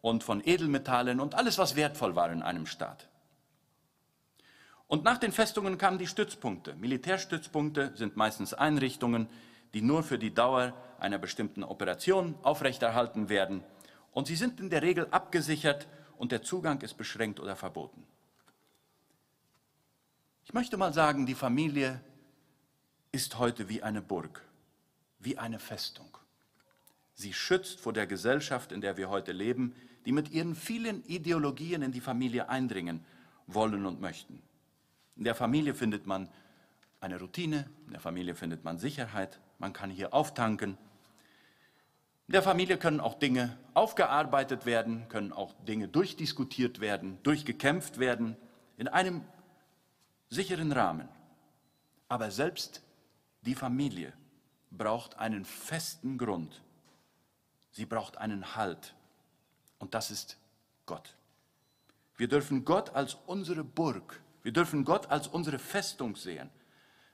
und 0.00 0.24
von 0.24 0.40
Edelmetallen 0.44 1.20
und 1.20 1.34
alles, 1.34 1.58
was 1.58 1.76
wertvoll 1.76 2.16
war 2.16 2.30
in 2.30 2.42
einem 2.42 2.66
Staat. 2.66 3.08
Und 4.86 5.04
nach 5.04 5.18
den 5.18 5.32
Festungen 5.32 5.78
kamen 5.78 5.98
die 5.98 6.06
Stützpunkte. 6.06 6.74
Militärstützpunkte 6.76 7.92
sind 7.94 8.16
meistens 8.16 8.54
Einrichtungen, 8.54 9.28
die 9.74 9.82
nur 9.82 10.02
für 10.02 10.18
die 10.18 10.34
Dauer 10.34 10.74
einer 10.98 11.18
bestimmten 11.18 11.64
Operation 11.64 12.34
aufrechterhalten 12.42 13.28
werden. 13.28 13.64
Und 14.12 14.26
sie 14.26 14.36
sind 14.36 14.60
in 14.60 14.70
der 14.70 14.82
Regel 14.82 15.08
abgesichert 15.10 15.88
und 16.16 16.32
der 16.32 16.42
Zugang 16.42 16.80
ist 16.82 16.94
beschränkt 16.94 17.40
oder 17.40 17.56
verboten. 17.56 18.06
Ich 20.44 20.52
möchte 20.52 20.76
mal 20.76 20.92
sagen, 20.92 21.26
die 21.26 21.34
Familie 21.34 22.00
ist 23.10 23.38
heute 23.38 23.68
wie 23.68 23.82
eine 23.82 24.02
Burg, 24.02 24.42
wie 25.18 25.38
eine 25.38 25.58
Festung. 25.58 26.16
Sie 27.14 27.32
schützt 27.32 27.80
vor 27.80 27.92
der 27.92 28.06
Gesellschaft, 28.06 28.72
in 28.72 28.80
der 28.80 28.96
wir 28.96 29.08
heute 29.08 29.32
leben, 29.32 29.74
die 30.04 30.12
mit 30.12 30.30
ihren 30.30 30.54
vielen 30.54 31.04
Ideologien 31.04 31.82
in 31.82 31.92
die 31.92 32.00
Familie 32.00 32.48
eindringen 32.48 33.04
wollen 33.46 33.86
und 33.86 34.00
möchten. 34.00 34.42
In 35.16 35.24
der 35.24 35.34
Familie 35.34 35.74
findet 35.74 36.06
man 36.06 36.28
eine 37.00 37.18
Routine, 37.18 37.68
in 37.86 37.92
der 37.92 38.00
Familie 38.00 38.34
findet 38.34 38.64
man 38.64 38.78
Sicherheit, 38.78 39.40
man 39.62 39.72
kann 39.72 39.90
hier 39.90 40.12
auftanken, 40.12 40.76
in 42.26 42.32
der 42.32 42.42
Familie 42.42 42.78
können 42.78 42.98
auch 42.98 43.14
Dinge 43.14 43.56
aufgearbeitet 43.74 44.66
werden, 44.66 45.08
können 45.08 45.32
auch 45.32 45.54
Dinge 45.64 45.86
durchdiskutiert 45.86 46.80
werden, 46.80 47.22
durchgekämpft 47.22 47.98
werden, 47.98 48.36
in 48.76 48.88
einem 48.88 49.22
sicheren 50.30 50.72
Rahmen. 50.72 51.08
Aber 52.08 52.30
selbst 52.30 52.82
die 53.42 53.54
Familie 53.54 54.12
braucht 54.70 55.18
einen 55.18 55.44
festen 55.44 56.18
Grund. 56.18 56.62
Sie 57.70 57.86
braucht 57.86 58.18
einen 58.18 58.56
Halt. 58.56 58.94
Und 59.78 59.94
das 59.94 60.10
ist 60.10 60.38
Gott. 60.86 61.14
Wir 62.16 62.28
dürfen 62.28 62.64
Gott 62.64 62.94
als 62.94 63.16
unsere 63.26 63.62
Burg, 63.62 64.20
wir 64.42 64.52
dürfen 64.52 64.84
Gott 64.84 65.10
als 65.10 65.28
unsere 65.28 65.58
Festung 65.58 66.16
sehen. 66.16 66.50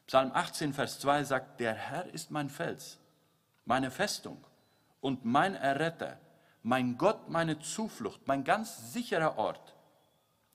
Psalm 0.08 0.32
18, 0.32 0.72
Vers 0.72 0.98
2 1.00 1.22
sagt, 1.24 1.60
der 1.60 1.74
Herr 1.74 2.06
ist 2.14 2.30
mein 2.30 2.48
Fels, 2.48 2.98
meine 3.66 3.90
Festung 3.90 4.42
und 5.02 5.26
mein 5.26 5.54
Erretter, 5.54 6.18
mein 6.62 6.96
Gott, 6.96 7.28
meine 7.28 7.58
Zuflucht, 7.60 8.26
mein 8.26 8.42
ganz 8.42 8.94
sicherer 8.94 9.36
Ort. 9.36 9.74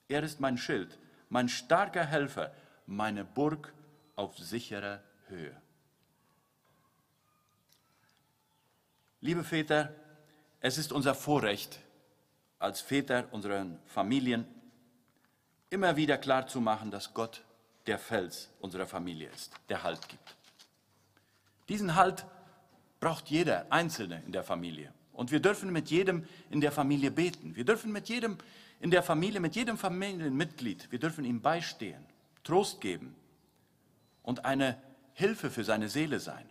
Er 0.08 0.24
ist 0.24 0.40
mein 0.40 0.58
Schild, 0.58 0.98
mein 1.28 1.48
starker 1.48 2.04
Helfer, 2.04 2.52
meine 2.86 3.24
Burg 3.24 3.72
auf 4.16 4.36
sicherer 4.36 5.00
Höhe. 5.28 5.56
Liebe 9.20 9.44
Väter, 9.44 9.94
es 10.58 10.78
ist 10.78 10.92
unser 10.92 11.14
Vorrecht, 11.14 11.78
als 12.58 12.80
Väter 12.80 13.28
unseren 13.30 13.78
Familien 13.86 14.46
immer 15.70 15.94
wieder 15.94 16.18
klarzumachen, 16.18 16.90
dass 16.90 17.14
Gott 17.14 17.44
der 17.86 17.98
Fels 17.98 18.50
unserer 18.60 18.86
Familie 18.86 19.28
ist, 19.30 19.52
der 19.68 19.82
Halt 19.82 20.08
gibt. 20.08 20.36
Diesen 21.68 21.94
Halt 21.94 22.24
braucht 23.00 23.28
jeder 23.28 23.70
Einzelne 23.70 24.22
in 24.26 24.32
der 24.32 24.44
Familie. 24.44 24.92
Und 25.12 25.30
wir 25.30 25.40
dürfen 25.40 25.72
mit 25.72 25.90
jedem 25.90 26.26
in 26.50 26.60
der 26.60 26.72
Familie 26.72 27.10
beten. 27.10 27.54
Wir 27.54 27.64
dürfen 27.64 27.92
mit 27.92 28.08
jedem 28.08 28.38
in 28.80 28.90
der 28.90 29.02
Familie, 29.02 29.40
mit 29.40 29.56
jedem 29.56 29.78
Familienmitglied, 29.78 30.90
wir 30.90 30.98
dürfen 30.98 31.24
ihm 31.24 31.40
beistehen, 31.40 32.04
Trost 32.42 32.80
geben 32.80 33.14
und 34.22 34.44
eine 34.44 34.76
Hilfe 35.14 35.50
für 35.50 35.64
seine 35.64 35.88
Seele 35.88 36.20
sein. 36.20 36.44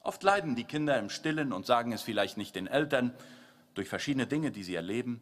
Oft 0.00 0.22
leiden 0.22 0.56
die 0.56 0.64
Kinder 0.64 0.98
im 0.98 1.10
Stillen 1.10 1.52
und 1.52 1.66
sagen 1.66 1.92
es 1.92 2.02
vielleicht 2.02 2.38
nicht 2.38 2.54
den 2.54 2.66
Eltern 2.66 3.12
durch 3.74 3.88
verschiedene 3.88 4.26
Dinge, 4.26 4.50
die 4.50 4.62
sie 4.62 4.74
erleben. 4.74 5.20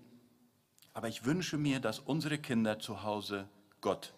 Aber 0.92 1.08
ich 1.08 1.24
wünsche 1.24 1.58
mir, 1.58 1.80
dass 1.80 1.98
unsere 1.98 2.38
Kinder 2.38 2.78
zu 2.78 3.02
Hause 3.02 3.48
Gott 3.80 4.12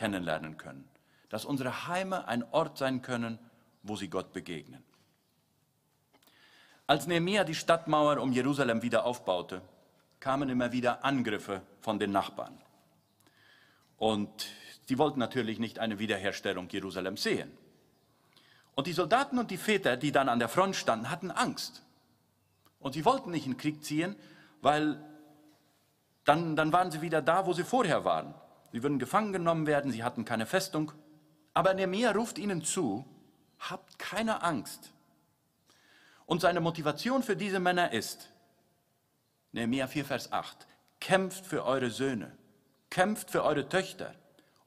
kennenlernen 0.00 0.56
können. 0.56 0.88
Dass 1.28 1.44
unsere 1.44 1.86
Heime 1.86 2.26
ein 2.26 2.42
Ort 2.52 2.78
sein 2.78 3.02
können, 3.02 3.38
wo 3.82 3.96
sie 3.96 4.08
Gott 4.08 4.32
begegnen. 4.32 4.82
Als 6.86 7.06
Nehemia 7.06 7.44
die 7.44 7.54
Stadtmauer 7.54 8.16
um 8.16 8.32
Jerusalem 8.32 8.80
wieder 8.80 9.04
aufbaute, 9.04 9.60
kamen 10.18 10.48
immer 10.48 10.72
wieder 10.72 11.04
Angriffe 11.04 11.60
von 11.82 11.98
den 11.98 12.12
Nachbarn. 12.12 12.58
Und 13.98 14.46
sie 14.86 14.96
wollten 14.96 15.20
natürlich 15.20 15.58
nicht 15.58 15.78
eine 15.78 15.98
Wiederherstellung 15.98 16.66
Jerusalems 16.70 17.22
sehen. 17.22 17.52
Und 18.74 18.86
die 18.86 18.94
Soldaten 18.94 19.38
und 19.38 19.50
die 19.50 19.58
Väter, 19.58 19.98
die 19.98 20.12
dann 20.12 20.30
an 20.30 20.38
der 20.38 20.48
Front 20.48 20.76
standen, 20.76 21.10
hatten 21.10 21.30
Angst. 21.30 21.82
Und 22.78 22.94
sie 22.94 23.04
wollten 23.04 23.32
nicht 23.32 23.44
in 23.44 23.52
den 23.52 23.58
Krieg 23.58 23.84
ziehen, 23.84 24.16
weil 24.62 24.98
dann, 26.24 26.56
dann 26.56 26.72
waren 26.72 26.90
sie 26.90 27.02
wieder 27.02 27.20
da, 27.20 27.44
wo 27.44 27.52
sie 27.52 27.64
vorher 27.64 28.06
waren. 28.06 28.34
Sie 28.72 28.82
würden 28.82 28.98
gefangen 28.98 29.32
genommen 29.32 29.66
werden, 29.66 29.90
sie 29.92 30.04
hatten 30.04 30.24
keine 30.24 30.46
Festung. 30.46 30.92
Aber 31.54 31.74
Nehemiah 31.74 32.12
ruft 32.12 32.38
ihnen 32.38 32.62
zu, 32.62 33.04
habt 33.58 33.98
keine 33.98 34.42
Angst. 34.42 34.92
Und 36.26 36.40
seine 36.40 36.60
Motivation 36.60 37.22
für 37.22 37.36
diese 37.36 37.58
Männer 37.58 37.92
ist, 37.92 38.30
Nehemiah 39.52 39.88
4, 39.88 40.04
Vers 40.04 40.32
8, 40.32 40.66
kämpft 41.00 41.44
für 41.44 41.64
eure 41.64 41.90
Söhne, 41.90 42.36
kämpft 42.88 43.30
für 43.30 43.42
eure 43.42 43.68
Töchter 43.68 44.14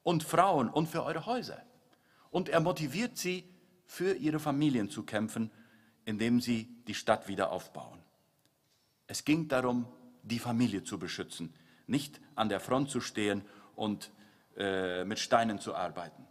und 0.02 0.22
Frauen 0.22 0.68
und 0.68 0.88
für 0.88 1.04
eure 1.04 1.24
Häuser. 1.24 1.62
Und 2.30 2.48
er 2.48 2.60
motiviert 2.60 3.16
sie, 3.16 3.48
für 3.86 4.14
ihre 4.14 4.40
Familien 4.40 4.90
zu 4.90 5.04
kämpfen, 5.04 5.50
indem 6.04 6.40
sie 6.40 6.68
die 6.86 6.94
Stadt 6.94 7.28
wieder 7.28 7.52
aufbauen. 7.52 8.00
Es 9.06 9.24
ging 9.24 9.48
darum, 9.48 9.86
die 10.22 10.38
Familie 10.38 10.82
zu 10.84 10.98
beschützen, 10.98 11.54
nicht 11.86 12.20
an 12.34 12.48
der 12.48 12.60
Front 12.60 12.90
zu 12.90 13.00
stehen 13.00 13.42
und 13.76 14.10
äh, 14.56 15.04
mit 15.04 15.18
Steinen 15.18 15.58
zu 15.58 15.74
arbeiten. 15.74 16.26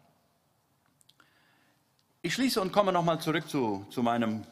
Ich 2.21 2.33
schließe 2.33 2.61
und 2.61 2.71
komme 2.71 2.93
nochmal 2.93 3.19
zurück 3.19 3.49
zu, 3.49 3.85
zu 3.89 4.01
meinem 4.01 4.45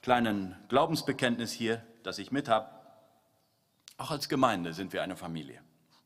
kleinen 0.00 0.56
Glaubensbekenntnis 0.68 1.52
hier, 1.52 1.84
das 2.02 2.18
ich 2.18 2.32
mit 2.32 2.48
habe. 2.48 2.70
Auch 3.98 4.10
als 4.10 4.28
Gemeinde 4.28 4.72
sind 4.72 4.92
wir 4.92 5.02
eine 5.02 5.16
Familie. 5.16 5.60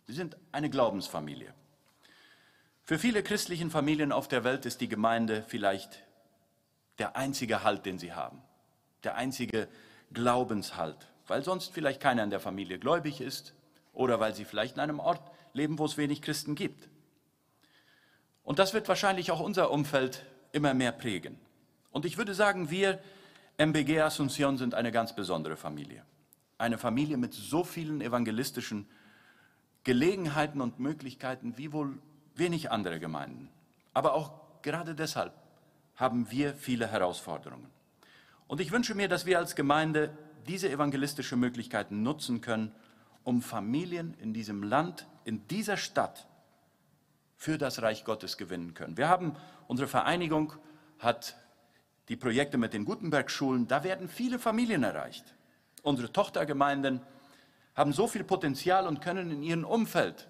Wir 0.06 0.14
sind 0.14 0.36
eine 0.52 0.68
Glaubensfamilie. 0.68 1.54
Für 2.82 2.98
viele 2.98 3.22
christlichen 3.22 3.70
Familien 3.70 4.12
auf 4.12 4.28
der 4.28 4.44
Welt 4.44 4.66
ist 4.66 4.80
die 4.80 4.88
Gemeinde 4.88 5.44
vielleicht 5.48 6.02
der 6.98 7.16
einzige 7.16 7.62
Halt, 7.62 7.86
den 7.86 7.98
sie 7.98 8.12
haben, 8.12 8.42
der 9.04 9.16
einzige 9.16 9.68
Glaubenshalt, 10.12 11.08
weil 11.26 11.42
sonst 11.42 11.72
vielleicht 11.72 12.00
keiner 12.00 12.22
in 12.22 12.30
der 12.30 12.40
Familie 12.40 12.78
gläubig 12.78 13.20
ist 13.20 13.54
oder 13.92 14.20
weil 14.20 14.34
sie 14.34 14.44
vielleicht 14.44 14.76
in 14.76 14.80
einem 14.80 15.00
Ort 15.00 15.20
leben, 15.56 15.78
wo 15.78 15.84
es 15.84 15.96
wenig 15.96 16.22
Christen 16.22 16.54
gibt. 16.54 16.88
Und 18.44 18.58
das 18.58 18.74
wird 18.74 18.88
wahrscheinlich 18.88 19.30
auch 19.32 19.40
unser 19.40 19.70
Umfeld 19.70 20.24
immer 20.52 20.74
mehr 20.74 20.92
prägen. 20.92 21.38
Und 21.90 22.04
ich 22.04 22.16
würde 22.18 22.34
sagen, 22.34 22.70
wir 22.70 23.00
MBG 23.58 24.02
Asunción 24.02 24.58
sind 24.58 24.74
eine 24.74 24.92
ganz 24.92 25.16
besondere 25.16 25.56
Familie. 25.56 26.04
Eine 26.58 26.78
Familie 26.78 27.16
mit 27.16 27.34
so 27.34 27.64
vielen 27.64 28.00
evangelistischen 28.00 28.86
Gelegenheiten 29.82 30.60
und 30.60 30.78
Möglichkeiten 30.78 31.56
wie 31.56 31.72
wohl 31.72 31.98
wenig 32.34 32.70
andere 32.70 33.00
Gemeinden. 33.00 33.48
Aber 33.94 34.14
auch 34.14 34.32
gerade 34.62 34.94
deshalb 34.94 35.32
haben 35.96 36.30
wir 36.30 36.54
viele 36.54 36.86
Herausforderungen. 36.86 37.70
Und 38.46 38.60
ich 38.60 38.70
wünsche 38.72 38.94
mir, 38.94 39.08
dass 39.08 39.26
wir 39.26 39.38
als 39.38 39.56
Gemeinde 39.56 40.16
diese 40.46 40.70
evangelistische 40.70 41.36
Möglichkeiten 41.36 42.02
nutzen 42.02 42.40
können, 42.40 42.72
um 43.24 43.42
Familien 43.42 44.14
in 44.20 44.34
diesem 44.34 44.62
Land, 44.62 45.06
in 45.26 45.46
dieser 45.48 45.76
Stadt 45.76 46.26
für 47.36 47.58
das 47.58 47.82
Reich 47.82 48.04
Gottes 48.04 48.38
gewinnen 48.38 48.74
können. 48.74 48.96
Wir 48.96 49.08
haben, 49.08 49.36
unsere 49.66 49.88
Vereinigung 49.88 50.52
hat 51.00 51.36
die 52.08 52.16
Projekte 52.16 52.58
mit 52.58 52.72
den 52.72 52.84
Gutenberg-Schulen, 52.84 53.66
da 53.66 53.82
werden 53.82 54.08
viele 54.08 54.38
Familien 54.38 54.84
erreicht. 54.84 55.34
Unsere 55.82 56.12
Tochtergemeinden 56.12 57.00
haben 57.74 57.92
so 57.92 58.06
viel 58.06 58.22
Potenzial 58.22 58.86
und 58.86 59.00
können 59.00 59.32
in 59.32 59.42
ihrem 59.42 59.64
Umfeld 59.64 60.28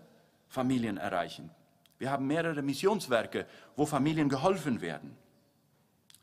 Familien 0.49 0.97
erreichen. 0.97 1.51
Wir 1.99 2.11
haben 2.11 2.27
mehrere 2.27 2.63
Missionswerke, 2.63 3.47
wo 3.77 3.85
Familien 3.85 4.31
geholfen 4.31 4.81
werden. 4.81 5.15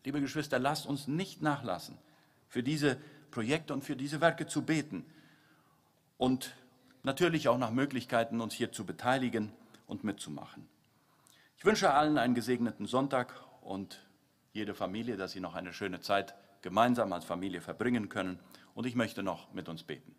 Liebe 0.03 0.19
Geschwister, 0.19 0.57
lasst 0.57 0.87
uns 0.87 1.07
nicht 1.07 1.43
nachlassen, 1.43 1.99
für 2.47 2.63
diese 2.63 2.97
Projekte 3.29 3.73
und 3.73 3.83
für 3.83 3.95
diese 3.95 4.19
Werke 4.19 4.47
zu 4.47 4.63
beten 4.63 5.05
und 6.17 6.55
natürlich 7.03 7.47
auch 7.47 7.57
nach 7.57 7.71
Möglichkeiten, 7.71 8.41
uns 8.41 8.53
hier 8.53 8.71
zu 8.71 8.85
beteiligen 8.85 9.51
und 9.87 10.03
mitzumachen. 10.03 10.67
Ich 11.57 11.65
wünsche 11.65 11.93
allen 11.93 12.17
einen 12.17 12.35
gesegneten 12.35 12.87
Sonntag 12.87 13.33
und 13.61 14.01
jede 14.53 14.73
Familie, 14.73 15.17
dass 15.17 15.31
sie 15.31 15.39
noch 15.39 15.55
eine 15.55 15.73
schöne 15.73 16.01
Zeit 16.01 16.33
gemeinsam 16.61 17.13
als 17.13 17.25
Familie 17.25 17.61
verbringen 17.61 18.09
können. 18.09 18.39
Und 18.73 18.85
ich 18.85 18.95
möchte 18.95 19.23
noch 19.23 19.53
mit 19.53 19.69
uns 19.69 19.83
beten. 19.83 20.15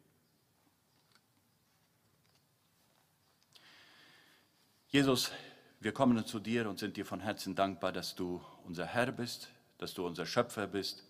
Jesus, 4.88 5.32
wir 5.80 5.92
kommen 5.92 6.24
zu 6.24 6.38
dir 6.38 6.68
und 6.68 6.78
sind 6.78 6.96
dir 6.96 7.04
von 7.04 7.20
Herzen 7.20 7.54
dankbar, 7.56 7.92
dass 7.92 8.14
du 8.14 8.40
unser 8.64 8.86
Herr 8.86 9.10
bist, 9.10 9.48
dass 9.78 9.92
du 9.92 10.06
unser 10.06 10.24
Schöpfer 10.24 10.66
bist. 10.66 11.04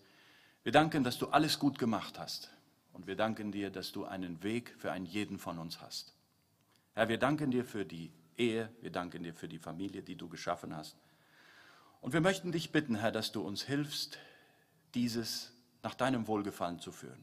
Wir 0.63 0.71
danken, 0.71 1.03
dass 1.03 1.19
du 1.19 1.27
alles 1.27 1.59
gut 1.59 1.77
gemacht 1.77 2.17
hast. 2.17 2.49
Und 2.95 3.07
wir 3.07 3.17
danken 3.17 3.51
dir, 3.51 3.71
dass 3.71 3.91
du 3.91 4.05
einen 4.05 4.41
Weg 4.41 4.73
für 4.77 4.93
einen 4.93 5.05
jeden 5.05 5.37
von 5.37 5.59
uns 5.59 5.81
hast. 5.81 6.13
Herr, 6.93 7.09
wir 7.09 7.17
danken 7.17 7.51
dir 7.51 7.65
für 7.65 7.85
die 7.85 8.09
Ehe, 8.37 8.69
wir 8.79 8.89
danken 8.89 9.21
dir 9.21 9.33
für 9.33 9.49
die 9.49 9.59
Familie, 9.59 10.01
die 10.01 10.15
du 10.15 10.29
geschaffen 10.29 10.73
hast. 10.73 10.95
Und 11.99 12.13
wir 12.13 12.21
möchten 12.21 12.53
dich 12.53 12.71
bitten, 12.71 12.95
Herr, 12.95 13.11
dass 13.11 13.33
du 13.33 13.41
uns 13.41 13.63
hilfst, 13.63 14.17
dieses 14.93 15.51
nach 15.83 15.93
deinem 15.93 16.27
Wohlgefallen 16.27 16.79
zu 16.79 16.93
führen. 16.93 17.21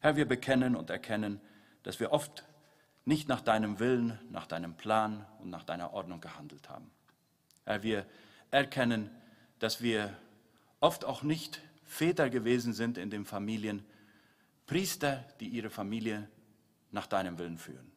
Herr, 0.00 0.16
wir 0.16 0.26
bekennen 0.26 0.74
und 0.74 0.90
erkennen, 0.90 1.40
dass 1.84 2.00
wir 2.00 2.10
oft 2.10 2.44
nicht 3.04 3.28
nach 3.28 3.40
deinem 3.40 3.78
Willen, 3.78 4.18
nach 4.30 4.46
deinem 4.46 4.76
Plan 4.76 5.24
und 5.38 5.50
nach 5.50 5.62
deiner 5.62 5.92
Ordnung 5.92 6.20
gehandelt 6.20 6.68
haben. 6.68 6.90
Herr, 7.64 7.84
wir 7.84 8.04
erkennen, 8.50 9.10
dass 9.60 9.80
wir 9.80 10.12
oft 10.80 11.04
auch 11.04 11.22
nicht 11.22 11.60
Väter 11.84 12.30
gewesen 12.30 12.72
sind 12.72 12.98
in 12.98 13.10
den 13.10 13.24
Familien, 13.24 13.84
Priester, 14.66 15.24
die 15.40 15.48
ihre 15.48 15.70
Familie 15.70 16.28
nach 16.90 17.06
deinem 17.06 17.38
Willen 17.38 17.58
führen. 17.58 17.92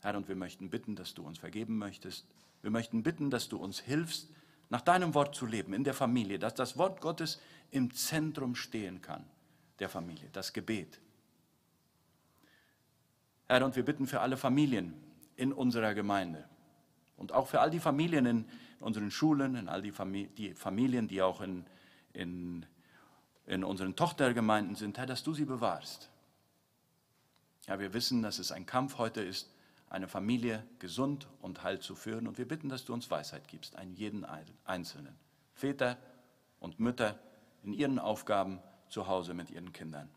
Herr, 0.00 0.16
und 0.16 0.28
wir 0.28 0.36
möchten 0.36 0.70
bitten, 0.70 0.94
dass 0.94 1.14
du 1.14 1.22
uns 1.22 1.38
vergeben 1.38 1.78
möchtest. 1.78 2.26
Wir 2.62 2.70
möchten 2.70 3.02
bitten, 3.02 3.30
dass 3.30 3.48
du 3.48 3.56
uns 3.56 3.80
hilfst, 3.80 4.28
nach 4.70 4.80
deinem 4.82 5.14
Wort 5.14 5.34
zu 5.34 5.46
leben 5.46 5.72
in 5.72 5.84
der 5.84 5.94
Familie, 5.94 6.38
dass 6.38 6.54
das 6.54 6.76
Wort 6.76 7.00
Gottes 7.00 7.40
im 7.70 7.92
Zentrum 7.92 8.54
stehen 8.54 9.00
kann, 9.00 9.24
der 9.78 9.88
Familie, 9.88 10.28
das 10.32 10.52
Gebet. 10.52 11.00
Herr, 13.48 13.64
und 13.64 13.76
wir 13.76 13.84
bitten 13.84 14.06
für 14.06 14.20
alle 14.20 14.36
Familien 14.36 14.94
in 15.36 15.52
unserer 15.52 15.94
Gemeinde 15.94 16.46
und 17.16 17.32
auch 17.32 17.48
für 17.48 17.60
all 17.60 17.70
die 17.70 17.80
Familien 17.80 18.26
in 18.26 18.44
unseren 18.80 19.10
Schulen, 19.10 19.56
in 19.56 19.68
all 19.68 19.82
die, 19.82 19.92
Familien, 19.92 20.34
die 20.34 20.54
Familien, 20.54 21.08
die 21.08 21.22
auch 21.22 21.40
in, 21.40 21.64
in, 22.12 22.66
in 23.48 23.64
unseren 23.64 23.96
Tochtergemeinden 23.96 24.76
sind, 24.76 24.98
Herr, 24.98 25.06
dass 25.06 25.22
du 25.22 25.32
sie 25.32 25.46
bewahrst. 25.46 26.10
Ja, 27.66 27.78
wir 27.78 27.94
wissen, 27.94 28.22
dass 28.22 28.38
es 28.38 28.52
ein 28.52 28.66
Kampf 28.66 28.98
heute 28.98 29.22
ist, 29.22 29.50
eine 29.88 30.06
Familie 30.06 30.64
gesund 30.78 31.28
und 31.40 31.62
heil 31.62 31.80
zu 31.80 31.94
führen. 31.94 32.28
Und 32.28 32.36
wir 32.36 32.46
bitten, 32.46 32.68
dass 32.68 32.84
du 32.84 32.92
uns 32.92 33.10
Weisheit 33.10 33.48
gibst, 33.48 33.76
einen 33.76 33.94
jeden 33.94 34.26
Einzelnen. 34.64 35.16
Väter 35.54 35.96
und 36.60 36.78
Mütter 36.78 37.18
in 37.62 37.72
ihren 37.72 37.98
Aufgaben 37.98 38.60
zu 38.90 39.06
Hause 39.06 39.32
mit 39.32 39.50
ihren 39.50 39.72
Kindern. 39.72 40.10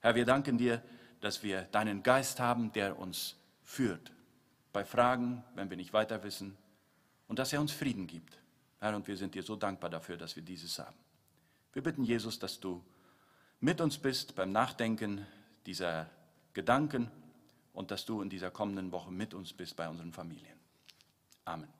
Herr, 0.00 0.16
wir 0.16 0.24
danken 0.24 0.58
dir, 0.58 0.82
dass 1.20 1.42
wir 1.44 1.62
deinen 1.62 2.02
Geist 2.02 2.40
haben, 2.40 2.72
der 2.72 2.98
uns 2.98 3.36
führt 3.62 4.12
bei 4.72 4.84
Fragen, 4.84 5.44
wenn 5.54 5.70
wir 5.70 5.76
nicht 5.76 5.92
weiter 5.92 6.22
wissen, 6.24 6.56
und 7.28 7.38
dass 7.38 7.52
er 7.52 7.60
uns 7.60 7.72
Frieden 7.72 8.06
gibt. 8.06 8.40
Herr, 8.80 8.96
und 8.96 9.06
wir 9.06 9.16
sind 9.16 9.34
dir 9.34 9.42
so 9.42 9.54
dankbar 9.56 9.90
dafür, 9.90 10.16
dass 10.16 10.34
wir 10.34 10.42
dieses 10.42 10.78
haben. 10.78 10.96
Wir 11.72 11.82
bitten 11.82 12.04
Jesus, 12.04 12.38
dass 12.38 12.60
du 12.60 12.82
mit 13.60 13.80
uns 13.80 13.98
bist 13.98 14.34
beim 14.34 14.52
Nachdenken 14.52 15.26
dieser 15.66 16.08
Gedanken 16.54 17.10
und 17.72 17.90
dass 17.90 18.04
du 18.04 18.22
in 18.22 18.30
dieser 18.30 18.50
kommenden 18.50 18.90
Woche 18.92 19.10
mit 19.10 19.34
uns 19.34 19.52
bist 19.52 19.76
bei 19.76 19.88
unseren 19.88 20.12
Familien. 20.12 20.58
Amen. 21.44 21.77